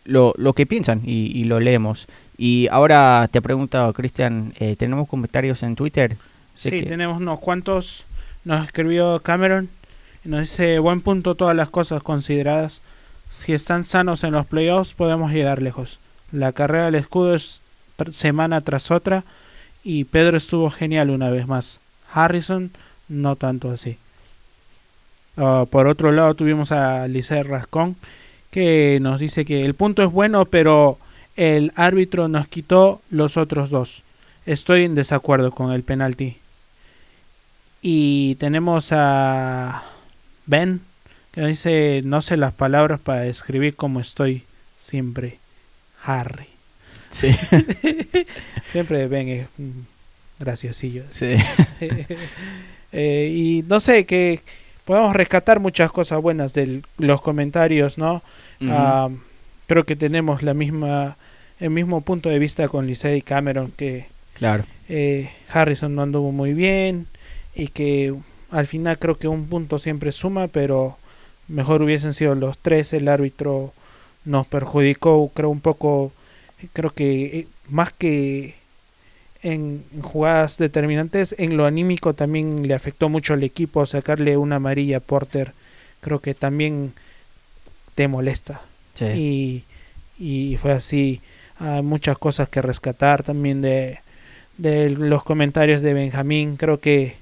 [0.05, 2.07] lo, lo, que piensan y, lo leemos.
[2.37, 6.17] Y ahora te pregunto, Cristian, eh, ¿tenemos comentarios en Twitter?
[6.57, 8.05] sí, tenemos unos cuantos.
[8.45, 9.69] Nos escribió Cameron
[10.25, 12.83] y nos dice: Buen punto, todas las cosas consideradas.
[13.31, 15.99] Si están sanos en los playoffs, podemos llegar lejos.
[16.31, 17.61] La carrera del escudo es
[18.12, 19.25] semana tras otra
[19.83, 21.81] y Pedro estuvo genial una vez más.
[22.12, 22.71] Harrison,
[23.09, 23.99] no tanto así.
[25.37, 27.97] Ah, por otro lado, tuvimos a Lice Rascón
[28.51, 30.99] que nos dice que el punto es bueno, pero
[31.37, 34.05] el árbitro nos quitó los otros dos.
[34.47, 36.37] Estoy en desacuerdo con el penalti.
[37.82, 39.82] Y tenemos a
[40.47, 40.80] Ben,
[41.32, 44.45] que dice, no sé las palabras para describir cómo estoy
[44.78, 45.39] siempre.
[46.05, 46.47] Harry.
[47.11, 47.35] Sí.
[48.70, 49.49] siempre Ben es
[50.39, 51.03] graciosillo.
[51.11, 51.35] Sí.
[52.97, 54.41] Eh, y no sé, que
[54.85, 58.22] podemos rescatar muchas cosas buenas de los comentarios, ¿no?
[58.68, 59.09] Ah,
[59.66, 61.16] creo que tenemos la misma,
[61.61, 64.64] el mismo punto de vista con Lisey Cameron, que claro.
[64.89, 67.07] Eh, Harrison no anduvo muy bien
[67.55, 68.14] y que
[68.51, 70.99] al final creo que un punto siempre suma, pero
[71.49, 72.93] mejor hubiesen sido los tres.
[72.93, 73.72] El árbitro
[74.24, 76.12] nos perjudicó, creo un poco,
[76.72, 78.55] creo que eh, más que
[79.45, 84.97] en jugadas determinantes, en lo anímico también le afectó mucho al equipo sacarle una amarilla
[84.97, 85.53] a Porter.
[86.01, 86.95] Creo que también
[87.95, 88.62] te molesta.
[89.01, 89.64] Y,
[90.18, 91.20] y fue así.
[91.59, 93.99] Hay muchas cosas que rescatar también de,
[94.57, 96.57] de los comentarios de Benjamín.
[96.57, 97.16] Creo que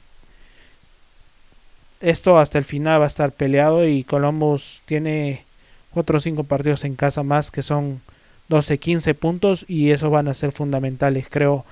[2.00, 5.42] esto hasta el final va a estar peleado y Columbus tiene
[5.90, 8.00] 4 o 5 partidos en casa más que son
[8.48, 11.64] 12, 15 puntos y esos van a ser fundamentales creo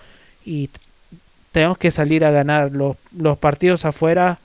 [0.45, 0.71] y
[1.53, 4.39] tenemos que salir a ganar los, los partidos afuera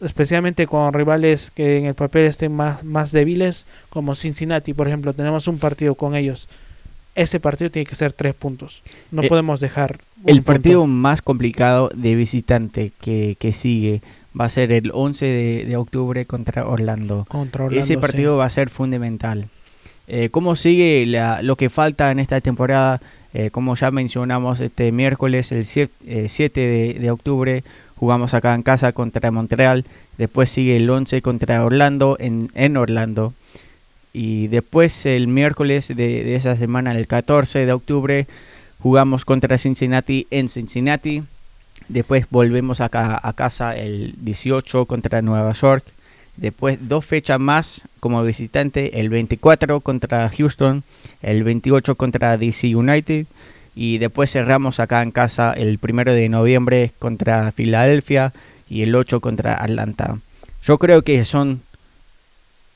[0.00, 5.12] especialmente con rivales que en el papel estén más, más débiles como Cincinnati por ejemplo
[5.12, 6.48] tenemos un partido con ellos
[7.14, 11.90] ese partido tiene que ser tres puntos no eh, podemos dejar el partido más complicado
[11.94, 14.00] de visitante que, que sigue
[14.38, 17.26] va a ser el 11 de, octubre contra Orlando.
[17.70, 19.48] Ese partido va a ser fundamental.
[20.06, 21.06] Eh, ¿Cómo sigue
[21.42, 23.00] lo que falta en esta temporada?
[23.32, 27.62] Eh, como ya mencionamos, este miércoles, el 7, eh, de, octubre,
[27.96, 29.84] jugamos acá en casa contra Montreal.
[30.18, 33.32] Después sigue el 11 contra Orlando en, en Orlando.
[34.12, 38.26] Y después el miércoles de, de esa semana, el 14 de octubre,
[38.80, 41.22] jugamos contra Cincinnati en Cincinnati.
[41.88, 45.84] Después volvemos acá a casa el 18 contra Nueva York.
[46.40, 50.84] Después dos fechas más como visitante, el 24 contra Houston,
[51.20, 53.26] el 28 contra DC United
[53.74, 58.32] y después cerramos acá en casa el 1 de noviembre contra Filadelfia
[58.70, 60.16] y el 8 contra Atlanta.
[60.62, 61.60] Yo creo que son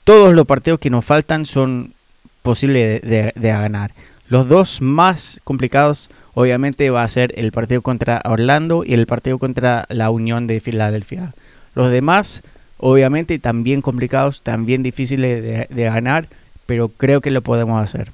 [0.05, 1.95] todos los partidos que nos faltan son
[2.43, 3.93] posibles de, de ganar.
[4.29, 9.39] Los dos más complicados obviamente va a ser el partido contra Orlando y el partido
[9.39, 11.33] contra la Unión de Filadelfia.
[11.75, 12.43] Los demás,
[12.87, 16.29] obviamente, también complicados, también difíciles de, de ganar,
[16.67, 18.13] pero creo que lo podemos hacer.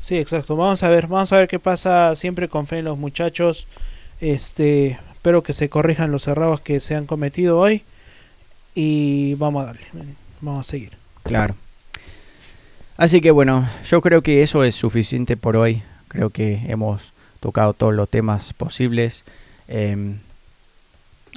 [0.00, 0.56] Sí, exacto.
[0.56, 3.66] Vamos a ver, vamos a ver qué pasa siempre con fe en los muchachos.
[4.18, 7.82] Este, espero que se corrijan los errores que se han cometido hoy
[8.74, 9.82] y vamos a darle,
[10.40, 10.92] vamos a seguir.
[11.22, 11.54] Claro.
[12.96, 15.82] Así que bueno, yo creo que eso es suficiente por hoy.
[16.08, 19.26] Creo que hemos tocado todos los temas posibles.
[19.68, 20.18] Em,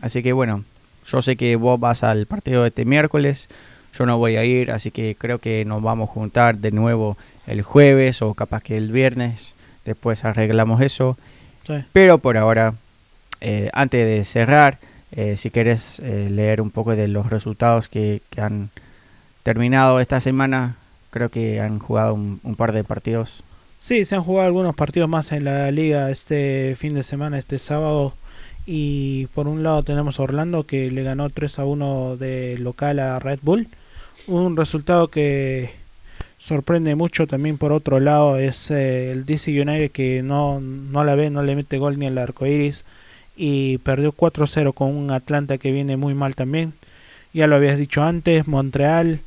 [0.01, 0.63] así que bueno,
[1.05, 3.47] yo sé que vos vas al partido de este miércoles.
[3.97, 7.17] Yo no voy a ir, así que creo que nos vamos a juntar de nuevo
[7.47, 9.53] el jueves o capaz que el viernes.
[9.85, 11.17] Después arreglamos eso.
[11.65, 11.75] Sí.
[11.93, 12.73] Pero por ahora,
[13.41, 14.79] eh, antes de cerrar,
[15.11, 18.69] eh, si querés eh, leer un poco de los resultados que, que, han
[19.43, 20.75] terminado esta semana,
[21.11, 23.43] creo que han jugado un, un, par de partidos.
[23.79, 27.59] Sí, se han jugado algunos partidos más en la liga este fin de semana, este
[27.59, 28.13] sábado.
[28.65, 32.99] Y por un lado tenemos a Orlando que le ganó 3 a 1 de local
[32.99, 33.67] a Red Bull.
[34.27, 35.71] Un resultado que
[36.37, 41.15] sorprende mucho también por otro lado es eh, el DC United que no, no la
[41.15, 42.85] ve, no le mete gol ni al arco iris
[43.35, 46.73] y perdió 4-0 con un Atlanta que viene muy mal también.
[47.33, 49.19] Ya lo habías dicho antes, Montreal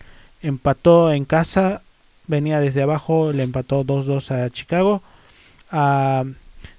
[0.42, 1.82] empató en casa,
[2.26, 5.02] venía desde abajo, le empató 2-2 a Chicago.
[5.70, 6.24] A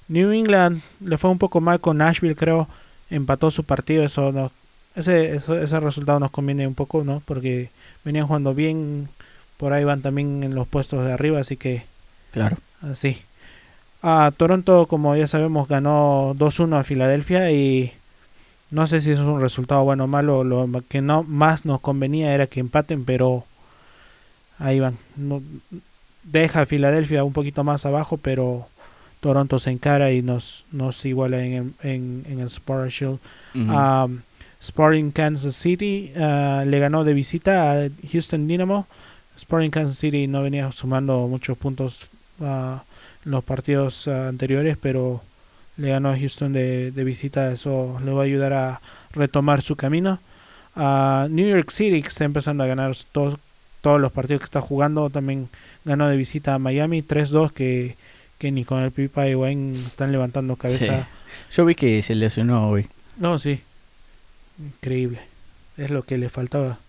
[0.09, 2.67] New England le fue un poco mal con Nashville, creo,
[3.09, 4.51] empató su partido, eso no,
[4.95, 7.21] ese, eso, ese resultado nos conviene un poco, ¿no?
[7.25, 7.69] Porque
[8.03, 9.07] venían jugando bien,
[9.57, 11.83] por ahí van también en los puestos de arriba, así que...
[12.31, 12.57] Claro.
[12.81, 13.21] Así.
[14.01, 17.93] A Toronto, como ya sabemos, ganó 2-1 a Filadelfia y
[18.71, 20.43] no sé si eso es un resultado bueno o malo.
[20.43, 23.45] Lo que no más nos convenía era que empaten, pero
[24.57, 24.97] ahí van.
[25.17, 25.41] No,
[26.23, 28.67] deja a Filadelfia un poquito más abajo, pero
[29.19, 33.19] Toronto se encara y nos, nos iguala en, en, en el Sport Shield.
[33.53, 34.05] Uh -huh.
[34.05, 34.21] um,
[34.61, 38.87] Sporting Kansas City uh, le ganó de visita a Houston Dynamo.
[39.37, 42.09] Sporting Kansas City no venía sumando muchos puntos
[42.39, 42.79] uh,
[43.25, 45.21] en los partidos uh, anteriores, pero
[45.77, 47.51] le ganó a Houston de, de, visita.
[47.51, 50.19] Eso le va a ayudar a retomar su camino.
[50.75, 53.37] New York City que está empezando a ganar todos,
[53.81, 55.09] todos los partidos que está jugando.
[55.09, 55.49] También
[55.85, 57.95] ganó de visita a Miami 3-2 que,
[58.39, 61.03] que ni con el Pipa y Wayne están levantando cabeza.
[61.03, 61.55] Sí.
[61.55, 62.87] Yo vi que se lesionó hoy.
[63.17, 63.61] No, sí.
[64.57, 65.19] Increíble.
[65.77, 66.79] Es lo que le faltaba.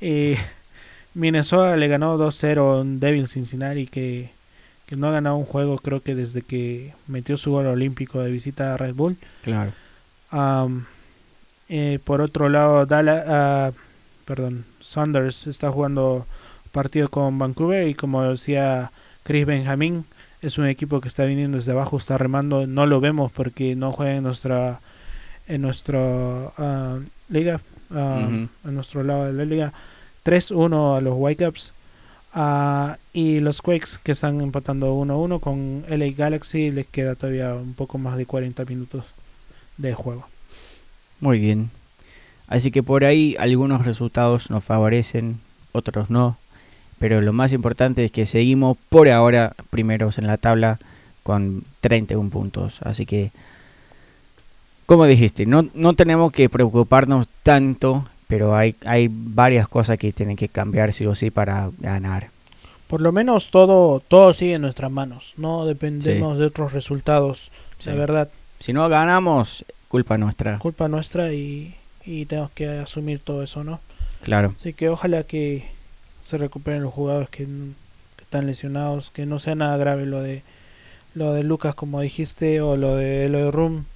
[0.00, 0.34] y
[1.14, 4.30] Minnesota le ganó 2-0 a Devil Cincinnati que,
[4.86, 8.30] que, no ha ganado un juego creo que desde que metió su gol olímpico de
[8.30, 9.16] visita a Red Bull.
[9.42, 9.72] Claro.
[10.32, 10.84] Um,
[11.68, 13.76] eh, por otro lado, Dallas, uh,
[14.24, 16.26] perdón, Saunders está jugando
[16.72, 18.90] partido con Vancouver y como decía
[19.28, 20.06] Chris Benjamin,
[20.40, 23.92] es un equipo que está viniendo desde abajo, está remando, no lo vemos porque no
[23.92, 24.80] juega en nuestra
[25.46, 27.60] en nuestra uh, liga,
[27.90, 28.48] uh, uh -huh.
[28.64, 29.74] en nuestro lado de la liga.
[30.24, 31.74] 3-1 a los Whitecaps.
[32.34, 36.70] Uh, y los Quakes que están empatando 1-1 con LA Galaxy.
[36.70, 39.04] Les queda todavía un poco más de 40 minutos
[39.76, 40.26] de juego.
[41.20, 41.70] Muy bien.
[42.46, 45.38] Así que por ahí algunos resultados nos favorecen,
[45.72, 46.38] otros no.
[46.98, 50.78] Pero lo más importante es que seguimos por ahora primeros en la tabla
[51.22, 52.80] con 31 puntos.
[52.82, 53.30] Así que
[54.88, 60.34] como dijiste, no, no tenemos que preocuparnos tanto, pero hay, hay varias cosas que tienen
[60.34, 62.30] que cambiar sí o sí para ganar.
[62.86, 66.40] Por lo menos todo, todo sigue en nuestras manos, no dependemos sí.
[66.40, 67.90] de otros resultados, sí.
[67.90, 68.28] la verdad.
[68.60, 70.58] Si no ganamos, culpa nuestra.
[70.58, 71.74] Culpa nuestra y,
[72.06, 73.80] y tenemos que asumir todo eso, ¿no?
[74.22, 74.54] Claro.
[74.58, 75.66] Así que ojalá que
[76.28, 80.42] se recuperen los jugadores que, que están lesionados, que no sea nada grave lo de
[81.14, 83.86] lo de Lucas como dijiste o lo de lo de Room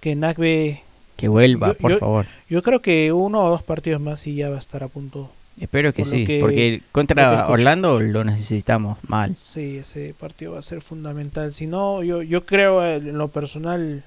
[0.00, 0.82] que Nagbe
[1.16, 2.26] que vuelva, yo, por yo, favor.
[2.48, 5.30] Yo creo que uno o dos partidos más y ya va a estar a punto.
[5.60, 9.36] Espero que por sí, que, porque contra Orlando lo necesitamos mal.
[9.40, 11.52] Sí, ese partido va a ser fundamental.
[11.52, 14.02] Si no, yo, yo creo en lo personal,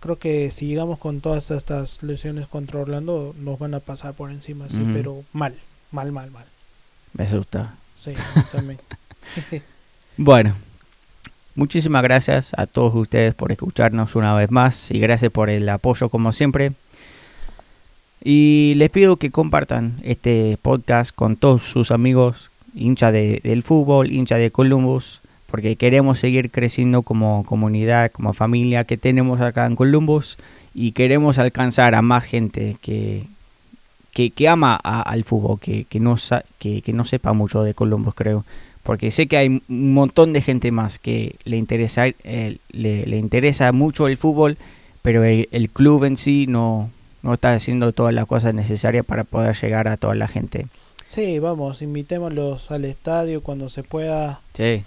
[0.00, 4.30] creo que si llegamos con todas estas lesiones contra Orlando, nos van a pasar por
[4.30, 4.94] encima, sí, uh -huh.
[4.94, 5.54] pero mal,
[5.90, 6.44] mal, mal, mal.
[7.18, 7.74] Me asusta.
[7.96, 8.14] Sí,
[8.52, 8.78] también.
[10.16, 10.54] bueno,
[11.58, 16.08] Muchísimas gracias a todos ustedes por escucharnos una vez más y gracias por el apoyo
[16.08, 16.70] como siempre.
[18.22, 24.12] Y les pido que compartan este podcast con todos sus amigos, hincha de, del fútbol,
[24.12, 29.74] hincha de Columbus, porque queremos seguir creciendo como comunidad, como familia que tenemos acá en
[29.74, 30.38] Columbus
[30.74, 33.24] y queremos alcanzar a más gente que,
[34.18, 36.16] que, que ama a, al fútbol, que, que, no,
[36.58, 38.44] que, que no sepa mucho de Columbus, creo
[38.82, 43.70] porque sé que hay un montón de gente más que le interesa, eh, le, interesa
[43.70, 44.56] mucho el fútbol,
[45.02, 46.90] pero el, club en sí no,
[47.22, 50.66] no está haciendo todas las cosas necesarias para poder llegar a toda la gente.
[51.04, 54.40] Sí, vamos, invitémoslos al estadio cuando se pueda.
[54.54, 54.82] Sí.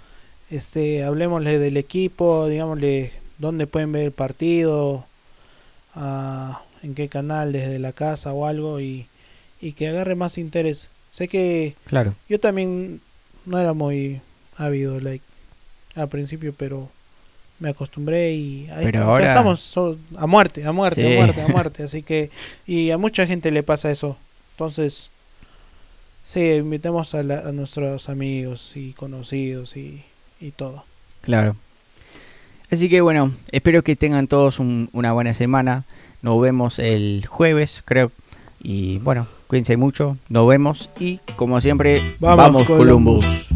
[0.50, 5.04] Este, hablemosle del equipo, digámosle dónde pueden ver el partido,
[5.94, 9.06] en qué canal, desde la casa o algo, y,
[9.62, 10.90] y que agarre más interés.
[11.12, 12.14] Sé que claro.
[12.28, 13.00] yo también
[13.46, 14.20] no era muy
[14.56, 15.24] ávido like
[15.94, 16.90] al principio, pero
[17.58, 19.28] me acostumbré y ahí ahora...
[19.28, 19.72] estamos
[20.16, 22.30] a muerte, a muerte, a muerte, a muerte, así que
[22.66, 24.18] y a mucha gente le pasa eso.
[24.54, 25.10] Entonces,
[26.24, 30.04] sí, invitemos a, a nuestros amigos y conocidos y,
[30.40, 30.84] y todo.
[31.20, 31.56] Claro.
[32.70, 35.84] Así que bueno, espero que tengan todos una buena semana.
[36.22, 38.10] Nos vemos el jueves, creo.
[38.62, 40.16] Y bueno, cuídense mucho.
[40.28, 43.48] Nos vemos y como siempre, vamos, vamos Columbus.